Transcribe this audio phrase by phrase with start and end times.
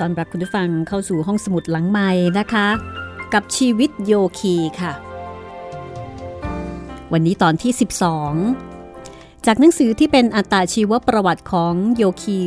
[0.00, 2.68] ตอนรับคุณผู้ฟังเข้าสู่ห้องสมุดหลังใหม่นะคะ
[3.34, 4.92] กับชีวิตโยคีค่ะ
[7.12, 7.72] วันนี้ตอนที่
[8.58, 12.40] 12 จากหนังสือที่เป็นอัตตาชีวประวัติของโยคี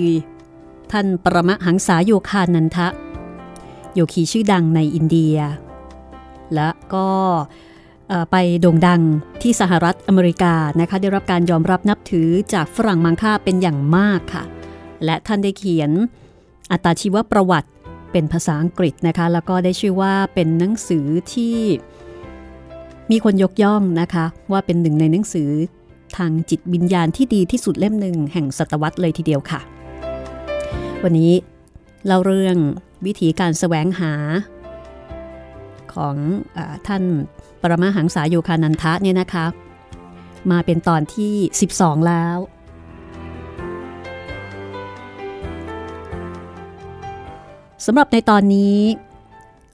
[0.91, 2.87] ท่านปรมหังษาโยคานันทะ
[3.95, 5.37] โยคีชื่อดังในอินเดีย
[6.53, 7.09] และก็
[8.31, 9.01] ไปโด่งดัง
[9.41, 14.43] ที่สหรัฐอเมริกานะคะ ได้รับการยอมรับนับถือจากฝรั่งมังค่าเป็นอย่างมากค่ะ
[15.05, 15.91] และท่านได้เขียน
[16.73, 17.69] อัตาชีวประวัติ
[18.11, 21.57] เป็นภาษาอังกฤษนะคะ แล้วก็ได้ชื่อว่าเป็นหนังสือที่
[23.11, 25.49] มีคนยกย่องนะคะ ว่าเป็นหนึ่งในหนังสือ
[26.17, 29.61] ทางจิตวิญญาณที่ดีที่สุดเล่มหนึ่งแห่งศตวรรษเลยทีเดียวค่ะ
[31.03, 31.31] วันนี้
[32.05, 32.57] เล่าเรื่อง
[33.05, 34.13] วิธีการแสวงหา
[35.93, 36.15] ของ
[36.57, 37.03] อท่าน
[37.61, 39.45] ปรมาหังษาโยคานันทะเนี่ยนะคะ
[40.51, 41.33] มาเป็นตอนที่
[41.71, 42.37] 12 แล้ว
[47.85, 48.77] สำหรับในตอนนี้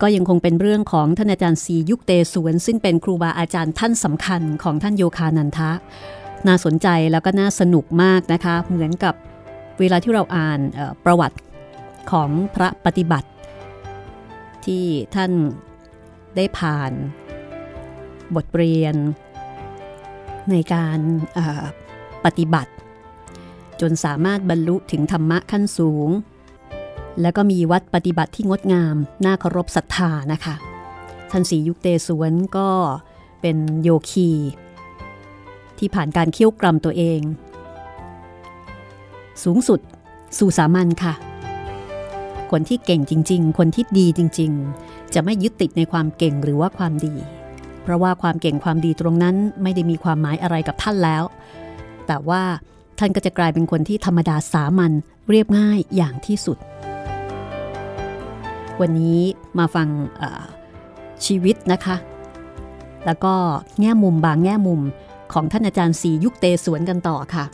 [0.02, 5.72] ก็ยังคงเป็นเรื่องของท่านอาจารย์สียุคเตสวน ซึ่งเป็นครูบาอาจารย์ท่านสำคัญของท่านโยคานันทะ
[6.48, 9.14] น่าสนใจแล้วก็น่าสนุกมากนะคะ เหมือนกับ
[9.80, 10.60] เวลาที่เราอ่าน
[11.06, 11.38] ประวัติ
[12.12, 13.30] ของพระปฏิบัติ
[14.66, 14.84] ที่
[15.16, 15.32] ท่าน
[16.36, 16.92] ได้ผ่าน
[18.36, 18.96] บทเรียน
[20.52, 21.00] ในการ
[22.26, 22.72] ปฏิบัติ
[23.82, 26.10] จนสามารถบรรลุถึงธรรมะขั้นสูง
[27.22, 28.96] แล้วก็มีวัดปฏิบัติที่งดงาม
[29.26, 30.56] น่าเคารพศรัทธานะคะ
[31.32, 32.70] ท่านสียุคเตสวนก็
[33.42, 34.30] เป็นโยคี
[35.80, 37.22] ที่ผ่านการเคี่ยวกรำตัวเอง
[39.44, 39.80] สูงสุด
[40.38, 41.14] สู่สามัญค่ะ
[42.52, 44.52] คนที่เก่งจริง ๆ คนที่ดีจริง
[44.84, 47.16] ๆ จะไม่ยึดติดในความเก่งหรือว่าความดี
[47.84, 51.24] เพราะว่าความเก่งความดีตรงนั้นไม่ได้มีความหมายอะไรกับท่านแล้ว
[52.08, 52.44] แต่ว่า
[53.00, 54.92] ท่านก็จะกลายเป็นคนที่ธรรมดาสามัญ
[55.30, 56.58] เรียบง่ายอย่างที่สุด
[58.82, 59.20] วันนี้
[59.60, 59.88] มาฟัง
[61.26, 61.96] ชีวิตนะคะ
[63.06, 63.34] แล้วก็
[63.80, 64.82] แง่มุมบางแง่มุม
[65.34, 67.46] ของท่านอาจารย์สียุคเตสวนกันต่อค่ะ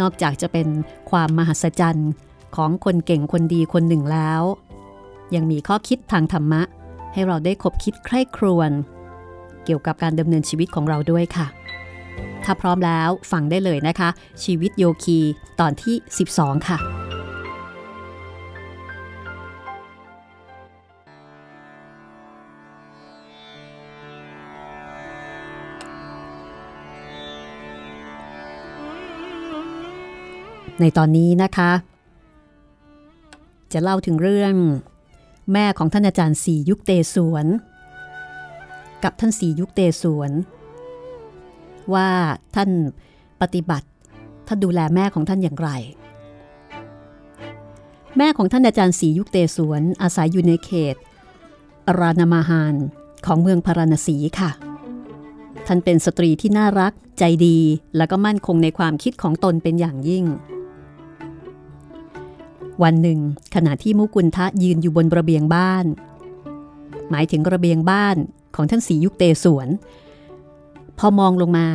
[0.00, 0.68] นอกจากจะเป็น
[1.10, 2.10] ความมหัศจรรย์
[2.56, 4.42] ของคนเก่งคนดีคนหนึ่งแล้ว
[5.34, 6.62] ยังมีข้อคิดทางธรรมะ
[7.12, 8.70] ให้เราได้คบคิดใคร่ครวญ
[9.64, 11.46] เกี่ยวกับการดำเนินชีวิตของเราด้วยค่ะ
[12.44, 14.08] ถ้าพร้อมแล้วฟังได้เลยนะคะ
[14.44, 15.18] ชีวิตโยคี
[15.60, 15.94] ตอนที่
[16.32, 16.78] 12 ค่ะ
[30.80, 31.70] ในตอนนี้นะคะ
[33.72, 34.54] จะเล่าถึงเรื่อง
[35.52, 37.46] แม่ของท่านอาจารย์สียุคเตสวน
[39.04, 40.30] กับท่านสียุคเตสวน
[41.94, 42.08] ว่า
[42.54, 42.70] ท่าน
[43.40, 43.88] ปฏิบัติ
[44.46, 45.70] ท่านดูแลแม่ของท่านอย่างไร
[48.16, 50.96] แม่ของท่านอาจารย์สียุคเตสวน อาศัยอยู่ในเขต
[51.86, 52.74] อรานามาฮาน
[53.26, 54.50] ของเมืองพาราณสีค่ะ
[55.66, 57.58] ท่านเป็นสตรีที่น่ารัก ใจดี
[57.96, 60.24] และก็มั่นคงในความคิดของตนเป็นอย่างยิ่ง
[62.82, 63.18] วันหนึ่ง
[63.54, 65.84] ขณะที่มุกุลทะยืนอยู่บนระเบียงบ้าน
[67.10, 68.16] หมายถึงระเบียงบ้าน
[68.56, 69.68] ของท่านสียุคเตสวน
[70.98, 71.68] พอมองลงมา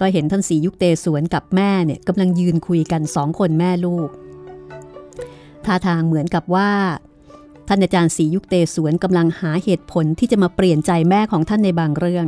[0.00, 4.10] ก็เห็นท่านสียุคเตสวนกับแม่เนี่ยกำลังยืนคุยกันสองคนแม่ลูก
[5.64, 6.70] ท่าทางเหมือนกับว่า
[7.68, 12.26] ท่านอาจารย์สียุคเตสวนกำลังหาเหตุผลที่จะมาเปลี่ยนใจแม่ของท่านในบางเรื่อง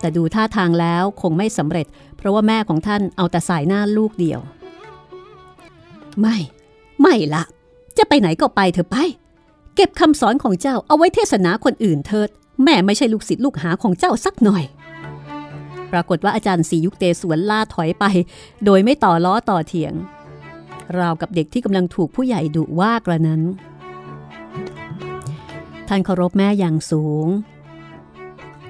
[0.00, 1.86] แต่ดูท่าทางแล้วคงไม่สำเร็จ
[2.16, 4.40] เพราะว่าแม่ของท่านเอาแต่สายหน้าลูกเดียว
[6.20, 6.36] ไม่
[7.08, 7.44] ไม่ละ
[7.98, 8.96] จะไปไหนก็ไปเถอะไป
[9.76, 12.28] เก็บคำสอนของเจ้าเอาไว้เทศนาคนอื่นเถิด
[12.62, 14.64] แม่ไม่ใช่ลูกศิษย์ลูกหาของเจ้าสักหน่อย
[15.92, 18.04] ปรากฏว่าอาจารย์สียุคเตสวนล่าถอยไป
[18.64, 19.94] โดยไม่ต่อล้อต่อเถียง
[20.98, 23.42] ราวกับเด็กที่กำลังถูกผู้ใหญ่ดุว่ากระนั้น
[25.88, 27.26] ท่านเคารพแม่อย่างสูง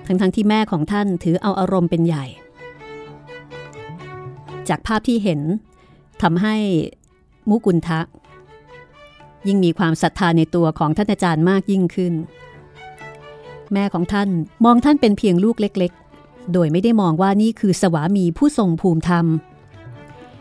[0.07, 2.25] ทั้งๆทที่แม่ของท่านถือเอาอารมณ์เป็นใหญ่
[4.69, 5.41] จากภาพที่เห็น
[6.23, 6.57] ทำให้
[7.49, 8.01] มุกุลทะ
[9.47, 12.15] ยิ่งมีความศรัทธาในตัวของท่านอาจารย์มากยิ่งขึ้น
[13.73, 14.29] แม่ของท่าน
[14.65, 19.27] มองท่านเป็นเพียงลูกเล็กๆ โดยไม่ได้มองว่านี่คือสวามีผู้ทรงภูมิธรรม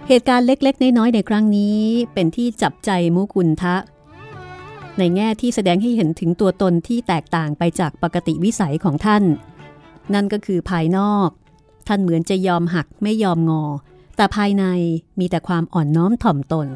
[0.08, 1.80] เหตุการณ์เล็กๆ น้อยๆ ในครั้งนี้
[2.14, 3.76] เป็นที่จับใจมุกุลทะ
[4.98, 9.24] ในแง่ที่แสดงให้เห็นถึงตัวตนที่แตกต่างไปจากปกติวิสัยของท่าน
[10.14, 11.30] นั่นก็คือภายนอก
[11.88, 13.64] ท่านเหมือนจะยอมหักไม่ยอมงอ
[14.16, 14.66] แต่ภายใน
[15.20, 16.68] มีแต่ความอ่อนน้อมถ่อมตน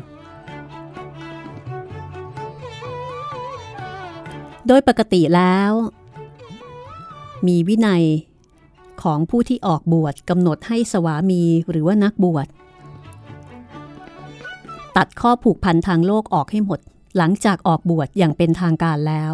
[4.67, 5.71] โดยปกติแล้ว
[7.47, 8.03] มีวินัย
[9.03, 12.47] ของผู้ที่ออกบวชกำหนดให้สวามีหรือว่านักบวช
[14.97, 16.79] ตัดข้อผูกพันทางโลกออกให้หมด
[17.17, 19.33] หลังจากออกบวชอย่างเป็นทางการแล้ว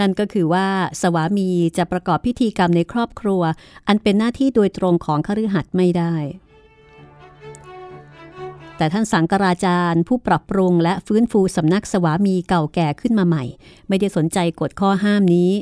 [0.00, 0.66] นั่นก็คือว่า
[1.00, 3.42] สวามีจะประกอบพิธีกรรมในครอบครัว
[3.86, 6.14] อันเป็นหน้าที่โดยตรงของคฤหัสถ์ไม่ได้
[8.82, 13.44] แต่ท่านสังกราจารย์ ผู้ปรับปรุงและฟื้นฟูสำนักสวามีเก่าแก่ขึ้นมาใหม่
[13.88, 15.52] ไม่ได้สนใจกฎข้อห้ามนี้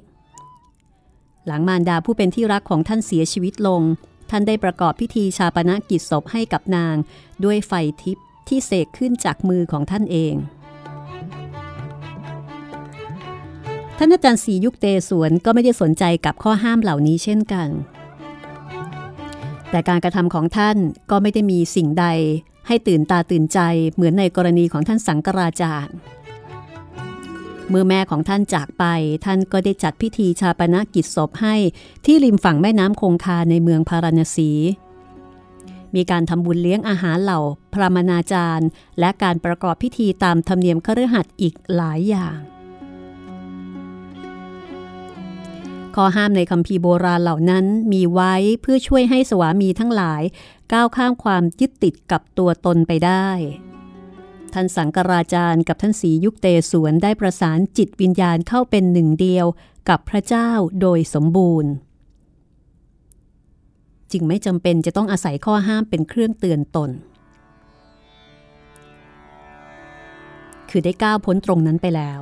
[1.47, 3.83] หลังมารดาผู้เป็นที่รักของท่านเสียชีวิตลง
[4.31, 6.97] ท่านได้ประกอบพิธีชาปนกิจศพให้กับนาง
[7.45, 7.73] ด้วยไฟ
[8.03, 10.35] ทิพย์ที่เสกขึ้นจากมือของท่านเอง
[13.99, 17.69] ท่านอาจารย์ศรียุคเตสวนก็ไม่ได้สนใจกับข้อห้ามเหล่านี้เช่นกัน
[19.71, 20.77] แต่การกระทำของท่าน
[21.11, 22.07] ก็ไม่ได้มีสิ่งใด
[22.73, 23.59] ให้ตื่นตาตื่นใจ
[23.95, 25.95] เหมือนในกรณีของท่านสังกราจารย์
[27.69, 28.85] เมื่อแม่ของท่านจากไป
[29.25, 31.57] ท่านก็ได้จัดพิธีชาปนกิจศพให้
[32.05, 34.51] ที่ริมฝั่งแม่น้ำคงคาในเมืองพาราณสี
[35.95, 37.41] มีการทำบุญเลี้ยงอาหารเหล่า
[37.75, 38.69] พระมนาจารย์
[39.01, 42.39] และการประกอบพิธีตามธรรมเนียมคฤหัสถ์อีกหลายอย่าง
[45.95, 50.23] ข้อห้ามในคัมภีโบราณเหล่านั้นมีไว้เพื่อช่วยให้สวามีทั้งหลาย
[50.73, 53.29] ก้าวข้ามความยึดติดกับตัวตนไปได้
[54.53, 59.47] ท่านสังกราจารย์กับท่านสียุคเตสวนได้ประสานจิตวิญญาณเข้าเป็นหนึ่งเดียว
[59.89, 60.51] กับพระเจ้า
[60.81, 61.73] โดยสมบูรณ์
[64.13, 66.91] จึงไม่จำเป็นจะต้องอาศัยข้อห้ามเป็นเครื่องเตือนตน
[70.71, 72.21] คือได้ก้าวพ้นตรงนั้นไปแล้ว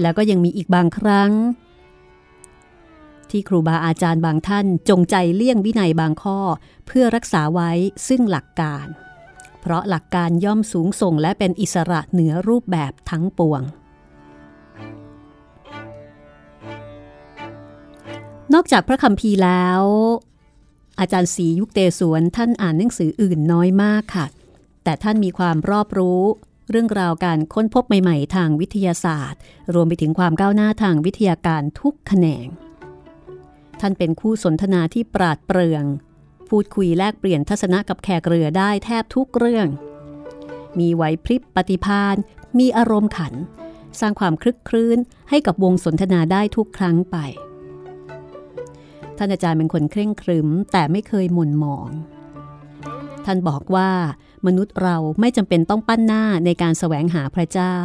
[0.00, 1.30] แล้วก็ยังมีอีกบางครั้ง
[3.30, 6.38] ที่ครูบาอาจารย์บางท่านจงใจเลี่ยงวินัยบางข้อ
[6.86, 7.70] เพื่อรักษาไว้
[8.08, 8.86] ซึ่งหลักการ
[9.60, 13.62] เพราะหลักการย่อมสูงส่งและเป็นอิสระเหนือรูปแบบทั้งปวง
[18.54, 19.82] นอกจากพระคัมภีแล้ว
[21.00, 24.26] อาจารย์ศรียุคเตสวนท่านอ่านหนังสืออื่นน้อยมากค่ะ
[24.84, 26.22] แต่ท่านมีความรอบรู้
[26.70, 29.40] เรื่องราวการค้นพบใหม่ ๆ ทางวิทยาศาสตร์
[29.74, 32.46] รวมไปถึงความก้าวหน้าทางวิทยาการทุกแขนง
[33.80, 35.84] ท่านเป็นคู่สนทนาที่ปราดเปรื่อง
[36.48, 39.66] พูดคุยแลกเปลี่ยนทัศนะกับแขกเรือได้แทบทุกเรื่อง
[40.78, 42.16] มีไหวพริบปฏิพาน
[42.58, 43.34] มีอารมณ์ขัน
[44.00, 44.98] สร้างความคลึกครื้น
[45.30, 47.16] ให้กับวงสนทนาได้ทุกครั้งไป
[49.16, 51.90] ท่านอาจารย์เป็นคนเคร่งครึมแต่ไม่เคยหม่นหมอง
[53.24, 53.90] ท่านบอกว่า
[54.46, 57.76] มนุษย์เราไม่จำเป็นต้องปั้นหน้าในการแสวงหาพระเจ้า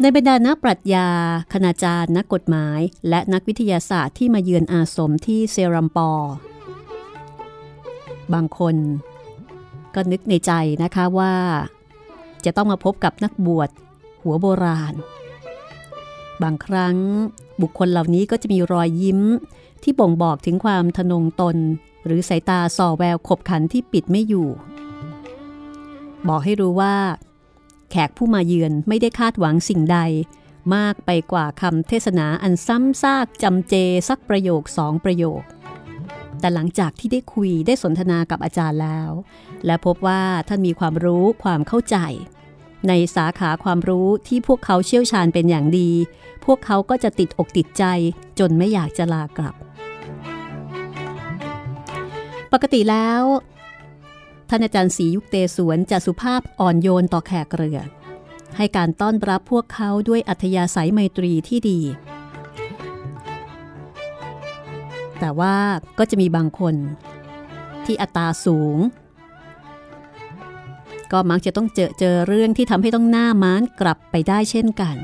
[0.00, 1.08] ในบรรดานักปรัชญา
[1.52, 6.32] คณาจารย์ นักกฎหมาย และนักวิทยาศาสตร์ที่มาเยือนอาสมที่เซรัมปอร์
[8.34, 8.76] บางคน
[9.94, 11.34] ก็นึกในใจนะคะว่า
[12.44, 13.70] จะต้องมาพบกับนักบวช
[14.22, 14.94] หัวโบราณ
[16.42, 16.96] บางครั้ง
[17.62, 19.20] บุคคลเหล่านี้ก็จะมีรอยยิ้ม
[19.82, 21.56] ที่บ่งบอกถึงความทนงตน
[22.04, 24.48] หรือสายตาส่อแววขบขันที่ปิดไม่อยู่
[26.28, 26.94] บอกให้รู้ว่า
[27.90, 29.98] แขกผู้มาเยือนไม่ได้คาดหวังสิ่งใด
[30.76, 33.74] มากไปกว่าคำเทศนาอันซ้ำซากจำเจ
[34.08, 35.42] สักประโยคสองประโยค
[36.40, 39.10] แต่หลังจากที่ได้คุยได้สนทนากับอาจารย์แล้ว
[39.66, 41.96] และพบว่าท่านมีความรู้ความเข้าใจ
[42.88, 45.90] ในสาขาความรู้ที่พวกเขาเชี่ยวชาญเป็นอย่างดี
[46.44, 47.84] พวกเขาก็จะติดอกติดใจ
[48.38, 49.54] จนไม่อยากจะลากลับ
[52.52, 53.22] ปกติแล้ว
[54.48, 57.80] ท่านอาจารย์ศรียุคเตสวนจะสุภาพอ่อนโยนต่อแขกเรือ
[58.56, 61.80] ให้การต้อนรับพวกเขาด้วยอัธยาศัยไมตรีที่ดี
[65.20, 65.56] แต่ว่า
[65.98, 66.74] ก็จะมีบางคน
[67.84, 68.76] ที่อัตราสูง
[71.12, 74.96] ก็มักจะต้องเจอเจอเรื่องที่ทำให้ต้องหน้าม้านกลับไปได้เช่นกัน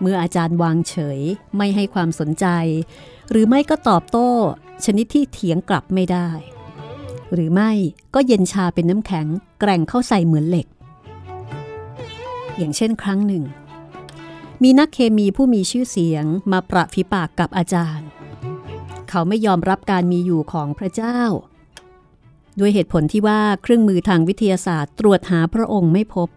[0.00, 1.20] เมื่ออาจารย์วางเฉย
[1.56, 2.46] ไม่ให้ความสนใจ
[3.30, 4.30] หรือไม่ก็ตอบโต้
[4.84, 6.28] ชนิดที่เถียงกลับไม่ได้
[7.34, 7.70] หรือไม่
[8.14, 9.26] ก็เย็นชาเป็นน้ำแข็ง
[9.60, 10.66] แกร่งเข้าใส่เหมือนเหล็ก
[12.56, 13.44] อย่างเช่นครั้งหนึ่ง
[14.62, 18.08] มีนักเคมีผู้มีชื่อเสียงมาประฟิปากกับอาจารย์
[19.08, 21.20] เขาไม่ยอมรับการมีอยู่ของพระเจ้า
[22.58, 26.28] ด้วยเหตุผลที่ว่าเครื่องมือทางวิทยาศาสตร์ตรวจหาพระองค์ไม่พบ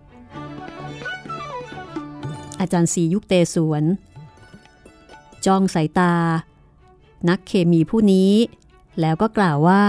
[2.60, 3.84] อาจารย์สียุคเตสวน
[5.46, 6.14] จ้องสายตา
[7.30, 8.32] นักเคมีผู้นี้
[9.00, 9.84] แล้วก็กล่าวว่า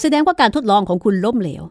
[0.00, 1.64] แสดงว่าการทดลองของคุณล้มเหลว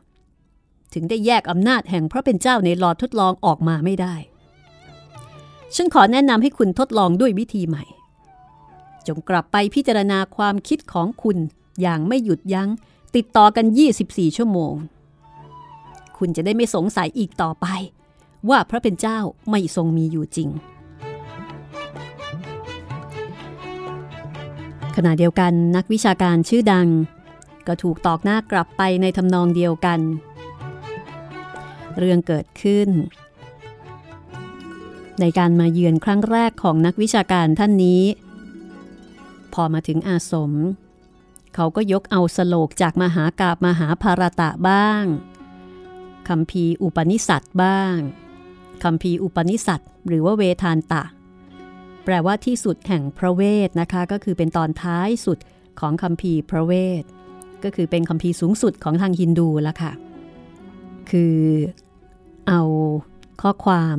[0.93, 4.15] ถึงได้แยกอำนาจแห่งพระเป็นเจ้าในหลอดทดลองออกมาไม่ได้
[5.75, 7.83] ฉันขอแนะนำให้คุณทดลองด้วยวิธีใหม่
[9.07, 11.37] จงกลับไปพิจารณาความคิดของคุณ
[11.81, 12.69] อย่างไม่หยุดยัง้ง
[13.15, 13.65] ติดต่อกัน
[14.01, 14.73] 24 ชั่วโมง
[16.17, 17.67] คุณจะได้ไม่สงสัยอีกต่อไป
[18.49, 19.19] ว่าพระเป็นเจ้า
[19.49, 20.49] ไม่ทรงมีอยู่จริง
[24.95, 26.87] ขณะเดียวกันนักวิชาการชื่อดัง
[27.67, 29.99] ก็ถูกตอกหน้ากลับไปในทำนองเดียวกัน
[31.97, 32.89] เรื่องเกิดขึ้น
[35.19, 38.03] ในการมาเยือนครั้งแรกของนักวิชาการท่านนี้
[39.53, 40.53] พอมาถึงอาสม
[41.55, 45.03] เขาก็ยกเอาสโลกจากมหากาบมหาภารตะบ้าง
[46.27, 47.95] คำพีอุปนิสัตบ้าง
[48.83, 51.03] คำพีอุปนิสัตหรือว่าเวทานตะ
[52.03, 55.37] แปลว่าที่สุดแห่งพระเวทนะคะ ก็คือเป็นตอนท้ายสุด
[55.79, 57.03] ของคำพีพระเวท
[57.63, 59.91] ก็คือเป็นคำพีร์สูงสุดของทางฮินดูละค่ะ
[61.09, 61.37] คือ
[62.47, 62.61] เอา
[63.41, 63.97] ข้อความ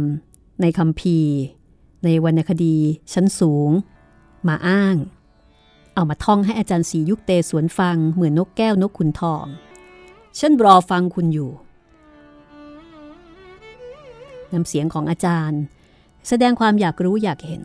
[0.61, 1.35] ในคำพีร์
[2.05, 2.77] ในวรรณคดี
[3.13, 3.71] ชั้นสูง
[4.49, 4.97] มาอ้าง
[5.95, 9.45] เอามาท่องให้อาจารย์สียุคเตสวนฟังเหมือนนกแก้วนกขุนทอง
[10.39, 11.51] ฉันรอฟังคุณอยู่
[14.53, 15.61] น้ำเสียงของอาจารย์
[16.29, 17.63] แสดงความอยากรู้อยากเห็น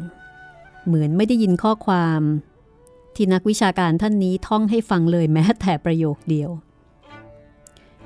[0.86, 2.22] เหมือนไม่ได้ยินข้อความ
[3.16, 6.50] ที่นักวิชาการท่านนี้ท่องให้ฟังเลยแม้แต่ประโยคเดียว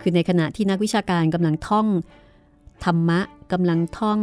[0.02, 1.88] คือในขณะที่นักวิชาการกำลังท่อง
[2.86, 3.20] ธรรมะ
[3.52, 4.20] กำลังท่อง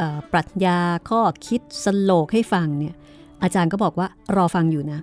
[0.00, 0.78] ออปรัชญา
[1.08, 2.94] ข้อคิดสโลกให้ฟังเนี่ย
[3.42, 5.00] อาจารย์ก็บอกว่ารอฟังอยู่นะ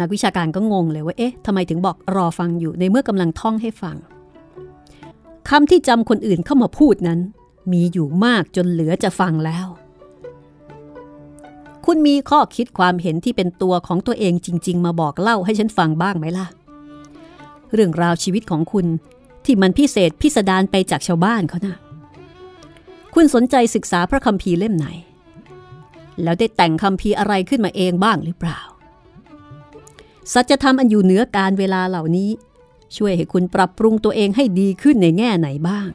[0.00, 3.96] นักวิชาการก็งงเลยว่าเอ๊ะทำไมถึงบอกรอฟังอยู่ในเมื่อกำลังท่องให้ฟัง
[5.48, 7.20] คำที่จำคนอื่นเข้ามาพูดนั้น
[7.72, 9.66] มีอยู่มากจนเหลือจะฟังแล้ว
[11.84, 16.46] คุณมีข้อคิดความเห็นที่เป็นตัวของตัวเองจริง ๆ มาบอกเล่าให้ฉันฟังบ้างไหมล่ะ
[17.72, 18.86] เรื่องราวชีวิตของคุณ
[19.44, 21.76] ที่มันพิเศษพิสดารไปจากชาวบ้านเขานะ
[23.14, 24.86] คุณสนใจศึกษาพระคัมภีร์เล่มไหน
[26.22, 28.60] แล้วได้แต่งคัมภีร์อะไรขึ้นมาเองบ้างหรือเปล่า
[30.32, 32.30] สัจธรรมอันอยู่เหนือการเวลาเหล่านี้
[32.96, 35.88] ช่วยให้คุณปรับปรุงตัวเองให้ดีขึ้นในแง่ไหนบ้าง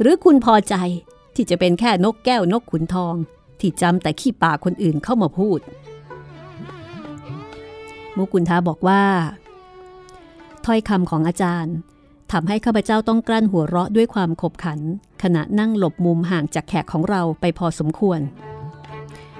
[0.00, 0.74] หรือคุณพอใจ
[1.34, 3.14] ที่จะเป็นแค่นกแก้วนกขุนทอง
[3.60, 5.60] ที่จำแต่ขี้ปากคนอื่นเข้ามาพูด
[8.16, 9.02] มุกุลทาบอกว่า
[10.66, 11.74] ถ้อยคำของอาจารย์
[12.32, 14.80] ทำให้ข้าพเจ้าต้องกลั้นหัวเราะด้วยความขบขัน
[15.22, 18.20] ขณะนั่งหลบมุมห่างจากแขกของเราไปพอสมควร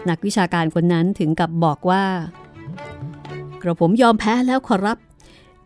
[0.08, 2.04] นักวิชาการคนนั้นถึงกับบอกว่า
[3.62, 4.98] กระผมยอมแพ้แล้วขอรับ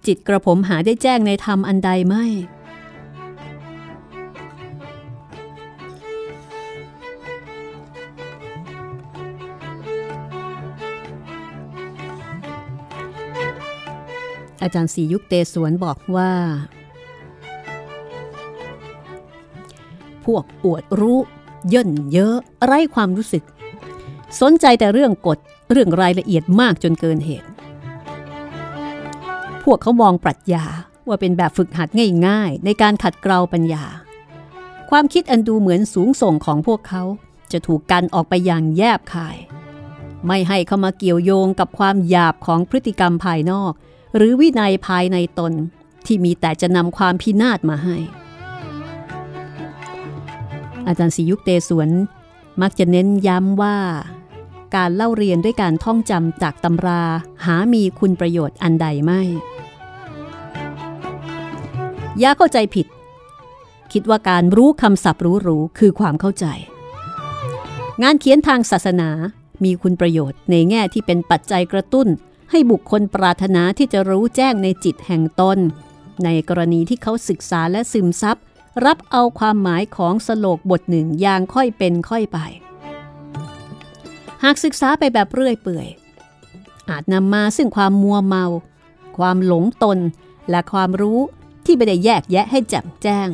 [0.06, 2.24] จิตกระผมหาได้แจ้งในธรรมอันใดไม่
[14.62, 16.32] อาจารย์สียุคเตสวนบอกว่า
[20.24, 21.20] พวกอวดรู้
[21.72, 23.44] ย่นเยอะไร้ความรู้สึก
[24.40, 25.38] สนใจแต่เรื่องกฎ
[25.70, 27.48] เรื่องรายละเอียดมากจนเกินเหตุ
[29.64, 30.64] พวกเขามองปรัชญา
[31.08, 31.88] ว่าเป็นแบบฝึกหัด
[32.26, 33.84] ง่ายๆ ในการขัดเกลาปัญญา
[34.90, 37.02] ความคิดอันดูเหมือนสูงส่งของพวกเขา
[37.52, 39.36] จะถูกกันออกไปอย่างแยบคาย
[40.26, 43.72] ไม่ให้เข้ามาเกี่ยวโยงกับความหยาบของพฤติกรรมภายนอก
[44.16, 45.52] หรือวินัยภายในตน
[46.06, 47.96] ที่มีแต่จะนำความพินาศมาให้
[50.86, 51.90] อาจารย์สียุคเตสวน
[52.62, 53.76] มักจะเน้นย้ำว่า
[54.76, 57.02] การเล่าเรียนด้วยการท่องจำจากตำรา
[57.44, 59.22] หามีคุณประโยชน์อันใดไม่
[62.22, 62.86] ย่าเข้าใจผิด
[63.92, 66.46] คิดว่าการรู้คำศัพท์รู้ๆคือความเข้าใจ
[68.02, 69.08] งานเขียนทางศาสนา
[69.64, 72.08] มีคุณประโยชน์ในแง่ที่เป็นปัจจัยกระตุ้น
[72.54, 75.58] ให้บุคคลปรารถนาที่จะรู้แจ้งในจิตแห่งตน
[76.24, 78.36] ในกรณีที่เขาศึกษาและซึมซับ
[78.84, 82.38] รับเอาความหมายของสโลกบทหนึ่งอย่างค่อยเป็นค่อยไป
[84.44, 85.88] หากศึกษาไปแบบเรื่อยเปื่อย
[86.90, 88.44] อาจนำมาซึ่งความมัวเมา
[89.18, 89.98] ความหลงตน
[90.50, 91.18] และความรู้
[91.64, 93.28] ที่ไม่ได้แยกแยะให้แจ่มแจ้ง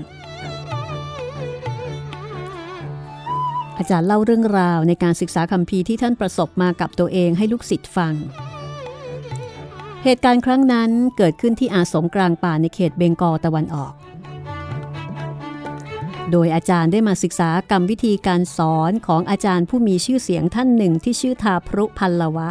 [3.79, 8.15] อาจารย์เล่าเรื่องราวในการศึกษาคัมภีที่ท่านประสบมากับตัวเองให้ลูกศิษย์ฟัง
[10.05, 13.93] เหตุการณ์ครั้งนั้นเกิดขึ้นที่อาสมกลางป่าในเขตเบงกอตะวันออก
[16.31, 22.49] โดยอาจารย์ได้มาศึกษากรรมวิธีการสอนของอาจารย์ผู้มีชื่อเสียงท่านหนึ่งที่ชื่อทาพรุพันลวะ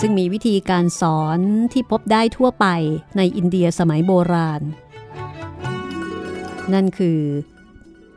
[0.00, 1.38] ซึ่งมีวิธีการสอน
[1.72, 2.66] ที่พบได้ทั่วไป
[3.16, 4.62] ในอินเดียสมัยโบราณ
[6.72, 7.20] นั่นคือ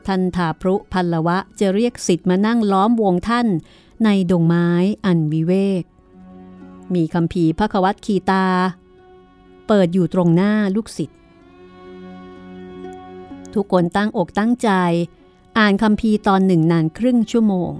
[0.08, 3.48] ท่านทาพรุพันลวะจะเรียกสิทธิ์มานั่งล้อมวงท่าน
[4.04, 4.70] ในดงไม้
[5.06, 5.84] อันวิเวก
[6.94, 8.46] มีคำพีพระควัตคีตา
[9.68, 11.20] เปิดอยู่ตรงหน้าลูกศิษย์
[13.54, 14.70] ทุกคนตั้งอกตั้งใจ
[15.58, 17.72] อ่านคำพีตอนหนึ่งนานครึ่งชั่วโมง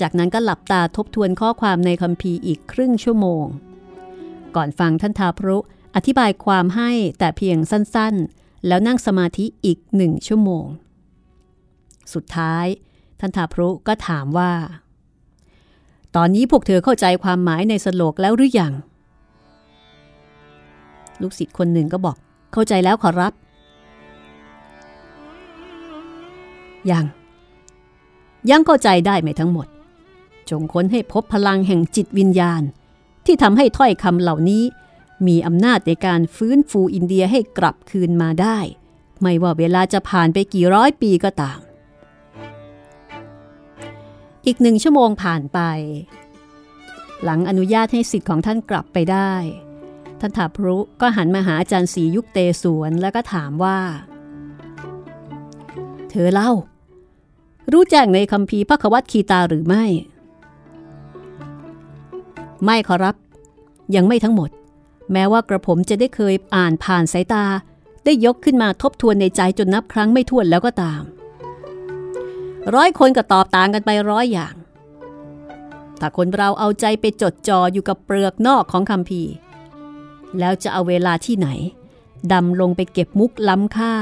[0.00, 3.44] จากนั้นก็หลับตาทบทวนข้อความในคำพีอีกครึ่งชั่วโมง
[4.56, 5.56] ก่อนฟังท่านทาพรุ
[5.96, 10.66] อธิบายความให้แต่เพียงสั้นๆ แล้วนั่งสมาธิอีกหนึ่งชั่วโมง
[12.14, 12.66] สุดท้าย
[13.20, 14.52] ท่านทาพรุก็ถามว่า
[16.16, 18.72] ตอนนี้พวกเธอเข้าใจความหมายในสโลกแล้วหรือยัง
[21.20, 22.16] ลูกศิษย์คนหนึ่งก็บอก
[22.52, 23.32] เข้าใจแล้วขอรับ
[26.90, 27.04] ยัง
[28.50, 29.66] ยังเข้าใจได้ไม่ทั้งหมด
[30.50, 32.62] จงค้นให้พบพลังแห่งจิตวิญญาณ
[33.26, 34.64] ที่ทำให้ถ้อยคำเหล่านี้
[35.26, 38.58] มีอำนาจในการฟื้นฟูอินเดียให้กลับคืนมาได้
[39.22, 41.58] ไม่ว่าเวลาจะผ่านไปกี่ร้อยปีก็ตาม
[44.46, 45.60] อีกหนึ่งชั่วโมงผ่านไป
[47.24, 49.32] หลังอนุญาตให้สิทธิ์ของท่านกลับไปได้
[50.20, 53.78] ท่านถาพรุก็หันมาหาอาจารย์ศรียุคเตสวนแล้วก็ถามว่า
[56.10, 56.50] เธอเล่า
[57.72, 59.84] รู้แจ้งในคำพีพระควัตคีตาหรือไม่
[62.64, 63.16] ไม่ขอรับ
[63.94, 64.50] ยังไม่ทั้งหมด
[65.12, 67.44] แม้ว่ากระผมจะได้เคยอ่านผ่านสายตา
[68.04, 71.02] ได้ยกขึ้นมาทบทวนในใจจนนับครั้งไม่ถ้วนแล้วก็ตาม
[72.74, 74.54] ร้อยคนก็ตอบต่างกันไปร้อยอย่าง
[76.00, 79.22] ถ้าคนเราเอาใจไปจดจ่ออยู่กับเปลือกนอกของคำพี
[80.38, 81.48] แล้วจะเอาเวลาที่ไหน
[82.32, 83.94] ดำลงไปเก็บมุกล้ำค่า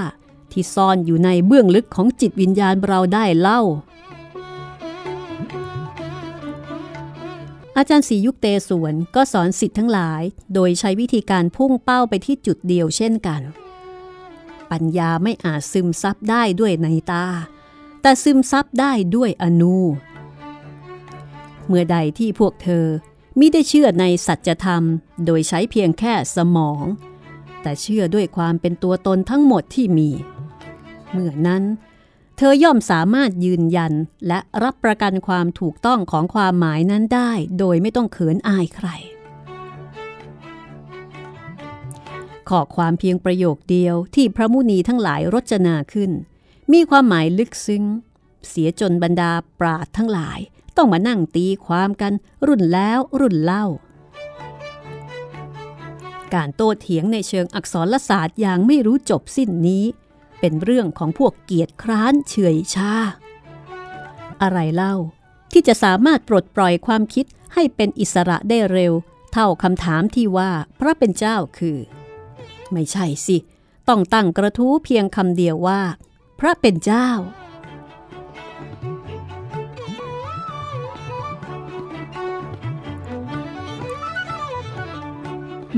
[0.52, 3.60] ที่ซ่อนอยู่ในเบื้องลึกของจิตวิญญาณเราได้เล่า
[7.76, 10.22] อาจารย์ศรียุคเตสวนก็สอนสิทธิ์ทั้งหลาย
[10.54, 13.42] โดยใช้วิธีการพุ่งเป้าไปที่จุดเดียวเช่นกัน
[14.70, 17.26] ปัญญาไม่อาจซึมซับได้ด้วยในตา
[18.02, 19.76] แต่ซึมซับได้ด้วยอนู
[21.66, 22.86] เมื่อใดที่พวกเธอ
[23.38, 24.82] มิได้เชื่อในสัจธรรม
[25.24, 26.84] โดยใช้เพียงแค่สมอง
[27.62, 30.10] แต่เชื่อด้วยความเป็นตัวตนทั้งหมดที่มี
[31.12, 31.64] เมื่อนั้น
[32.36, 33.92] เธอย่อมสามารถยืนยัน
[34.28, 38.88] และรับประกันความถูกต้องของความหมายนั้นได้ โดยไม่ต้องเขินอายใคร
[42.48, 46.10] ขอความเพียงประโยคเดียวที่พระมุนีทั้งหลายรจนาขึ้น
[46.72, 47.84] มีความหมายลึกซึ้ง
[48.48, 50.38] เสียจนบรรดาปราดทั้งหลาย
[50.76, 52.12] ต้องมานั่งตีความกัน
[52.46, 53.66] รุ่นแล้วรุ่นเล่า
[56.34, 59.84] การโต้เถียงในเชิงอักษรศาสตร์อย่างไม่รู้จบสิ้นนี้
[60.40, 62.94] เป็นเรื่องของพวกเกียรติคร้านเฉยชา
[64.42, 64.94] อะไรเล่า
[65.52, 68.92] ที่จะสามารถปลดปล่อยความคิดให้เป็นอิสระได้เร็ว
[69.32, 71.78] เท่าคำถามที่ว่าพระเป็นเจ้าคือ
[72.72, 73.36] ไม่ใช่สิ
[73.88, 75.80] ต้องตั้งกระทู้เพียงคำเดียวว่า
[76.40, 77.08] พระเป็นเจ้า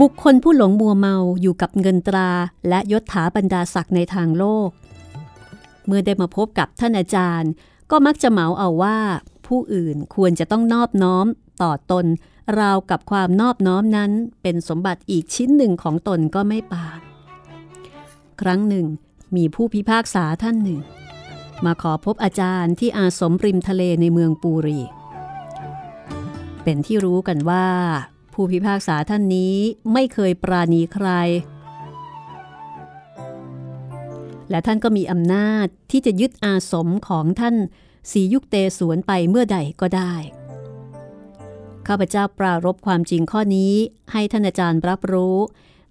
[0.00, 2.30] บุคคลผู้หลงมัวเมาอยู่กับเงินตรา
[2.68, 4.68] และยศถาบรรดาศักดิ์ในทางโลก
[5.86, 7.50] เมื่อได้มาพบกับท่านอาจารย์
[7.90, 8.98] ก็มักจะเหมาเอาว่า
[9.46, 11.26] ผู้อื่นควรจะต้องนอบน้อม
[11.62, 12.06] ต่อตน
[12.58, 14.10] ราวกับความนอบน้อมนั้น
[14.42, 17.00] เป็นสมบัติอีกชิ้นหนึ่งของตนก็ไม่ปาน
[18.40, 18.86] ครั้งหนึ่ง
[19.36, 20.80] มีผู้พิพากษาท่านหนึ่ง
[21.64, 24.80] มาขอพบอาจารย์ที่อาสมริมทะเลในเมืองปูรี
[26.62, 27.66] เป็นที่รู้กันว่า
[28.32, 29.56] ผู้พิพากษาท่านนี้
[29.92, 31.08] ไม่เคยปราณีใคร
[34.50, 37.56] และท่านก็มีอำนาจที่จะยึดอาสมของท่าน
[38.10, 40.14] สียุคเตสวนไปเมื่อใดก็ได้
[41.86, 43.74] ข้าพเจ้าปรารบความจริงข้อนี้
[44.12, 45.36] ให้ท่านอาจารย์รับรู้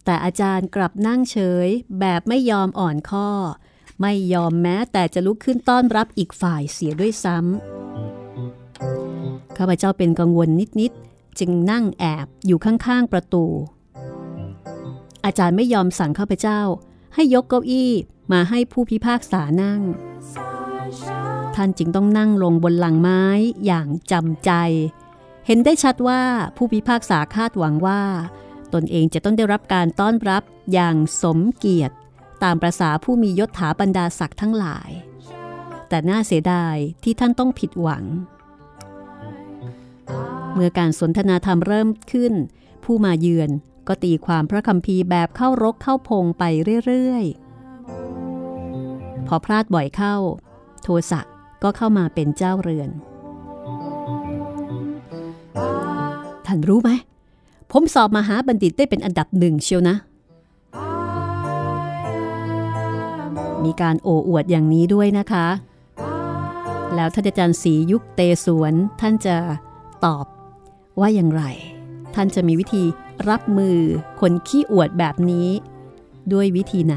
[0.05, 1.67] แต่อาจารย์กลับนั่งเฉย
[1.99, 3.29] แบบไม่ยอมอ่อนข้อ
[4.01, 7.47] ไม่ยอมแม้แต่จะลุกขึ้นต้อนรับอีกฝ่ายเสียด้วยซ้ำ
[9.57, 10.49] ข้าพเจ้าเป็นกังวล
[10.81, 13.45] นิดๆจึงนั่งแอบอยู่ข้างๆประตู
[15.25, 16.61] อาจารย์ไม่ยอมสั่งข้าพเจ้า
[17.15, 17.91] ให้ยกเก้าอี้
[18.31, 19.81] มาให้ผู้พิพากษานั่ง
[21.55, 23.23] ท่านจึงต้องนั่งลงบนหลังไม้
[23.65, 24.51] อย่างจำใจ
[25.47, 26.21] เห็นได้ชัดว่า
[26.57, 28.01] ผู้พิพากษาคาดหวังว่า
[28.73, 31.95] ตนเองจะต้องได้รับการต้อนรับอย่างสมเกียรติ
[32.43, 34.89] ตามประษาผู้มียศถาบรรดาศักดิ์ทั้งหลาย
[35.89, 38.03] แต่น่าเสียดายที่ท่านต้องผิดหวัง
[40.53, 42.33] เมื่อการสนทนาธรรมเริ่มขึ้น
[42.83, 43.49] ผู้มาเยือน
[43.87, 46.43] ก็ตีความพระคัมภีร์แบบเข้ารกเข้าพงไป
[46.85, 50.15] เรื่อยๆ พอพลาดบ่อยเข้า
[50.83, 51.21] โทสะ
[51.63, 52.89] ก็เข้ามาเป็นเจ้าเรือน
[56.45, 56.91] ท่านรู้ไหม
[57.71, 59.95] ผมสอบมหาบัณฑิตได้เป็นอันดับหนึ่งเชียวนะ
[63.63, 65.47] มีการโอ้อวดอย่างนี้ด้วยนะคะ
[66.95, 69.35] แล้วท่านอาจารย์ศรียุคเตสวนท่านจะ
[70.05, 70.25] ตอบ
[70.99, 71.43] ว่าอย่างไร
[72.15, 72.83] ท่านจะมีวิธี
[73.29, 73.77] รับมือ
[74.21, 75.47] คนขี้อวดแบบนี้
[76.33, 76.95] ด้วยวิธีไหน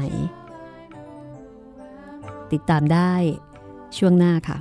[2.51, 3.13] ติดตามได้
[3.97, 4.57] ช่วงหน้าค่ะ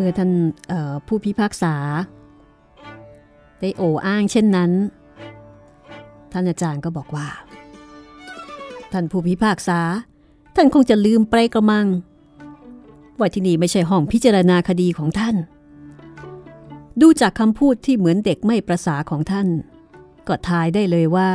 [0.00, 0.30] มื่อท่าน
[1.06, 1.74] ผู้พิพากษา
[3.60, 4.70] ได้โอ้อ้างเช่นนั้น
[6.32, 7.28] ท่านอาจารย์ก็บอกว่า
[8.92, 9.80] ท่านผู้พิพากษา
[10.56, 11.86] ท่านคงจะลืมไปกระมัง
[13.18, 15.36] ว่าที่นี่ไม่ใช่ห้องพิจารณาคดีของท่าน
[17.00, 19.48] ดูจากคำพูดที่เหมือนเด็กไม่ประสาของท่าน
[20.28, 21.30] ก็ทายได้เลยว่า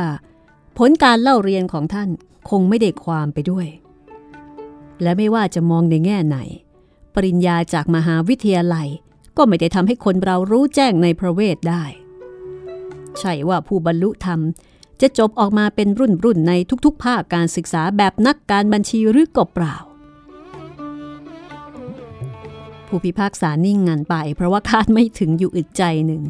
[0.78, 2.08] ผลการเล่าเรียนของท่าน
[2.50, 3.66] คงไม่ได้ความไปด้วย
[5.02, 6.38] และไม่ว่าจะมองในแง่ไหน
[7.16, 8.88] ปริญญาจากมหาวิทยาลัย
[9.36, 11.84] ก็ไม่ได้ทำให้คนเรารู้แจ้งในพระเวทได้
[13.18, 14.40] ใช่ว่าผู้บรรลุธรรม
[15.00, 16.52] จะจบออกมาเป็นรุ่นรุ่นใน
[16.84, 19.76] ทุกๆ ภาคการศึกษาแบบนักการบัญชีหรือก็เปล่า
[22.86, 26.22] ผู้พิพากษานิ่งงันไป เพราะว่าคาดไม่ถึงอยู่อึดใจหนึ่ง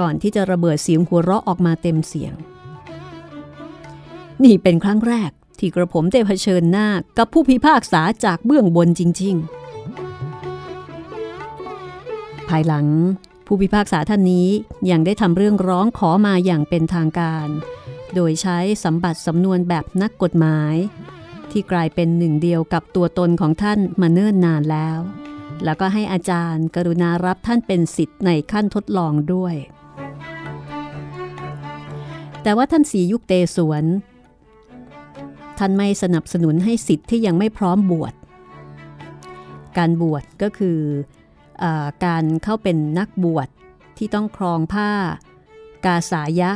[0.00, 2.32] ก่อนที่จะระเบิดเสียงหัวเราะออกมาเต็มเสียง
[4.44, 9.67] นี่เป็นครั้งแรกที่กระผมได้เผชิญหน้ากับผู้พิพากษาจากเบื้องบนจริง ๆ
[12.48, 12.86] ภายหลัง
[13.46, 14.48] ผู้พิพากษาท่านนี้
[14.90, 17.48] ยังได้ทำเรื่องร้องขอมาอย่างเป็นทางการ
[18.14, 20.74] โดยใช้สัมบัติสำนวนแบบนักกฎหมาย
[21.50, 24.98] ที่กลายเป็นหนึ่งเดียวกับตัวตนของท่านมาเนิ่นนานแล้ว
[25.64, 29.54] แล้วก็ให้อาจารย์กรุณารับท่านเป็นสิทธิ์ในขั้นทดลองด้วย
[32.42, 33.84] แต่ว่าท่านสียุคเตสวน
[35.58, 38.14] ท่านไม่สนับสนุนให้สิทธิ์ที่ยังไม่พร้อมบวช
[39.78, 40.78] การบวชก็คือ
[42.04, 43.48] การเข้าเป็นนักบวช
[43.98, 44.90] ที่ต้องครองผ้า
[45.84, 46.52] กาสายะ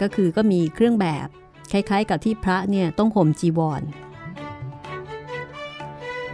[0.00, 1.28] ก็คือก็มีเครื่องแบบ
[1.72, 3.82] คล้ายๆ กับที่พระเนี่ยต้องห่มจีวร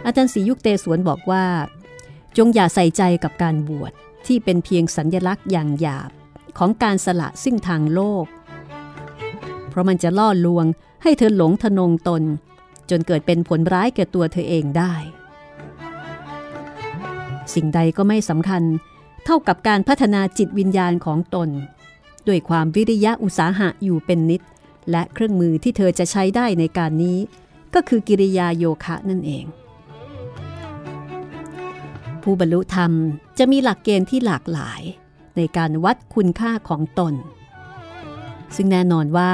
[0.05, 1.45] อาจารย์ศรียุคเตสวนบอกว่า
[2.37, 3.91] จงอย่าใส่ใจกับการบวช
[4.27, 6.09] ที่เป็นเพียงสัญญลักษณ์อย่างหยาบ
[6.57, 8.25] ของการสละซึ่งทางโลก
[9.69, 10.65] เพราะมันจะล่อลวง
[11.03, 12.23] ให้เธอหลงทนงตน
[12.89, 14.93] จนเกิดเป็นผลร้ายแก่ตัวเธอเองได้
[17.53, 18.63] สิ่งใดก็ไม่สำคัญ
[19.25, 21.49] เท่ากับการพัฒนาจิตวิญญาณของตน
[22.27, 24.41] ด้วยความวิริยะอุตสาหะอยู่เป็นนิด
[24.91, 27.17] และเครื่องมือที่เธอจะใช้ได้ในการนี้
[27.73, 29.45] ก็คือกิริยาโยคะนั่นเอง
[32.23, 32.91] ผู้บรรลุธรรม
[33.37, 34.81] จะมีหลักเกณฑ์ที่หลากหลาย
[35.37, 37.13] ในการวัดคุณค่าของตน
[38.55, 39.33] ซึ่งแน่นอนว่า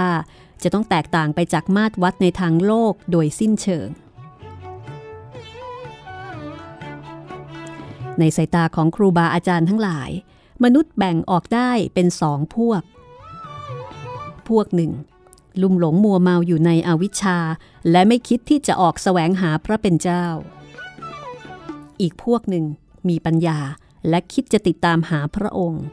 [0.64, 3.88] จะต้องแตกต่างไปจากมาตรวัดในทางโลกโดยสิ้นเชิง
[8.20, 10.10] ในสายตาของครูบาอาจารย์ทั้งหลาย
[10.64, 12.82] มนุษย์แบ่งออกได้เป็นสองพวก
[14.50, 14.92] พวกหนึ่ง
[15.62, 17.38] ลุ่มหลงมัวเมาอยู่ในอวิชชา
[17.92, 20.26] และไม่คิดที่จะออกแสวงหาพระเป็นเจ้า
[22.02, 22.66] อีกพวกหนึ่ง
[23.10, 23.60] มีปัญญา
[24.10, 25.84] และคิดจะติดตามหาพระองค์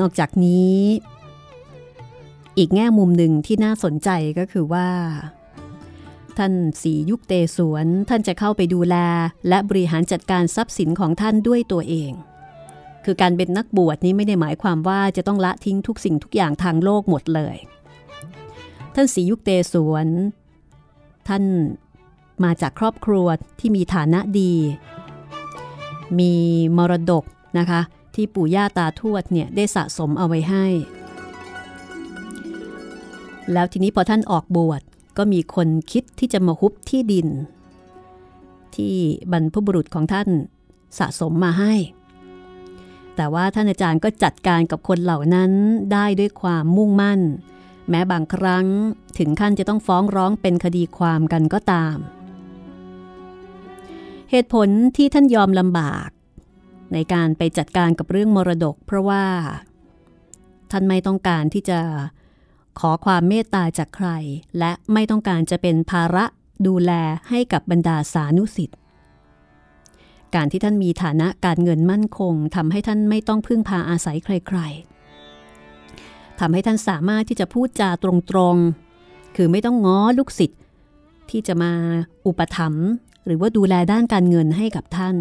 [0.00, 0.76] นอกจากนี้
[2.58, 4.88] อีกแง่มุมหนึ่งที่น่าสนใจก็คือว่า
[6.38, 6.52] ท่าน
[6.82, 8.96] สียุคเตสวนท่านจะเข้าไปดูแล
[9.48, 12.12] และบริหารจัดการทรัพย์สินของท่านด้วยตัวเอง
[13.04, 17.56] คือการเป็นนักบวชนี้ไม่ได้หมายความว่าจะต้องละทิ้งทุกสิ่งทุกอย่างทางโลกหมดเลย
[18.94, 20.06] ท่านสียุคเตสวน
[21.28, 21.44] ท่าน
[22.44, 23.26] มาจากครอบครัว
[23.60, 24.52] ที่มีฐานะดี
[26.18, 26.32] มี
[26.76, 27.24] มรดก
[27.58, 27.80] นะคะ
[28.14, 30.66] ที่ปู่ย่าตาทวดเนี่ยได้สะสมเอาไว้ให้
[33.52, 34.82] แล้วทีนี้พอท่านออกบวช
[35.18, 37.28] ก็มีคนคิดที่จะมาฮุบที่ดิน
[38.74, 38.94] ที่
[39.32, 40.28] บรรพบุรุษของท่าน
[40.98, 41.74] สะสมมาให้
[43.16, 45.52] แต่ว่าท่านอาจารย์ก็จัดการกับคนเหล่านั้น
[45.92, 47.20] ได้ด้วยความมุ่งมั่น
[47.90, 48.66] แม้บางครั้ง
[49.18, 51.96] ถึงขั้นจะต้องฟ้องร้องเป็นคดีความกันก็ตาม
[54.30, 56.08] เหตุผลที่ท่านยอมลำบาก
[56.92, 59.24] ในการไปจัดการกับเรื่องมรดก เพราะว่า
[60.70, 61.80] ท่านไม่ต้องการที่จะ
[62.80, 64.08] ขอความเมตตาจากใคร
[64.58, 66.24] และไม่ต้องการจะเป็นภาระ
[66.66, 66.92] ดูแล
[67.28, 68.78] ให้กับบรรดาสานุสิทธิ์
[70.34, 74.58] การที่ท่านมีฐานะการเงินมั่นคงทำให้ท่านไม่ต้องพึ่งพาอาศัยใคร
[75.50, 78.04] ๆทำให้ท่านสามารถที่จะพูดจาต
[78.36, 80.60] รงๆ คือไม่ต้องง้อลูกศิษย์
[81.30, 81.72] ที่จะมา
[82.26, 82.86] อุปถัมภ์
[83.26, 85.16] หรือว่าดูแลด้านการเงินให้กับท่าน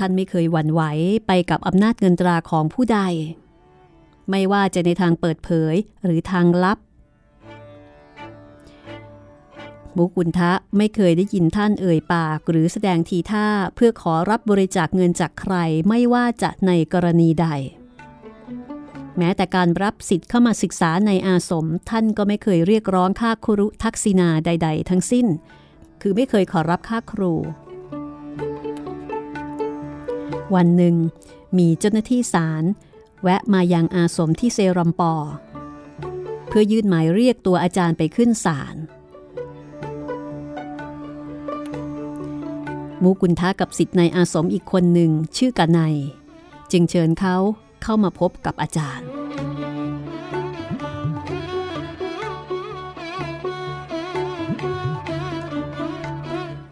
[0.00, 0.82] ท่านไม่เคยหวั่นไหว
[1.26, 3.00] ไปกับอำนาจเงินตราของผู้ใด
[4.30, 6.78] ไม่ว่าจะในทางเปิดเผยหรือทางลับ
[9.96, 15.54] มุกุลทะไม่เคยได้ยินท่านเอ่ยปากหรือแสดงทีท่าเพื่อขอรับบริจาคเงินจากใคร
[15.88, 17.46] ไม่ว่าจะในกรณีใด
[19.18, 25.26] แม้แต่การรับสิทธิ์เข้ามาศึกษาในอาสมท่านก็ไม่เคยเรียกร้องค่าครุทักษิณาใด ๆ ทั้งสิ้น
[26.02, 27.34] คือไม่เคยขอรับค่าครู
[30.54, 30.96] วันหนึ่ง
[31.58, 32.64] มีเจ้าหน้าที่ศาล
[33.22, 35.14] แวะมายังอาสมที่เซรัมปอ
[36.48, 38.76] เพื่อยื่นหมายเรียกตัวอาจารย์ไปขึ้นศาล
[43.02, 45.94] มูกุนทะกับสิทธิ์ในอาสมอีกคนหนึ่งชื่อกานาย
[46.72, 47.36] จึงเชิญเขา
[47.82, 49.06] เข้ามาพบกับอาจารย์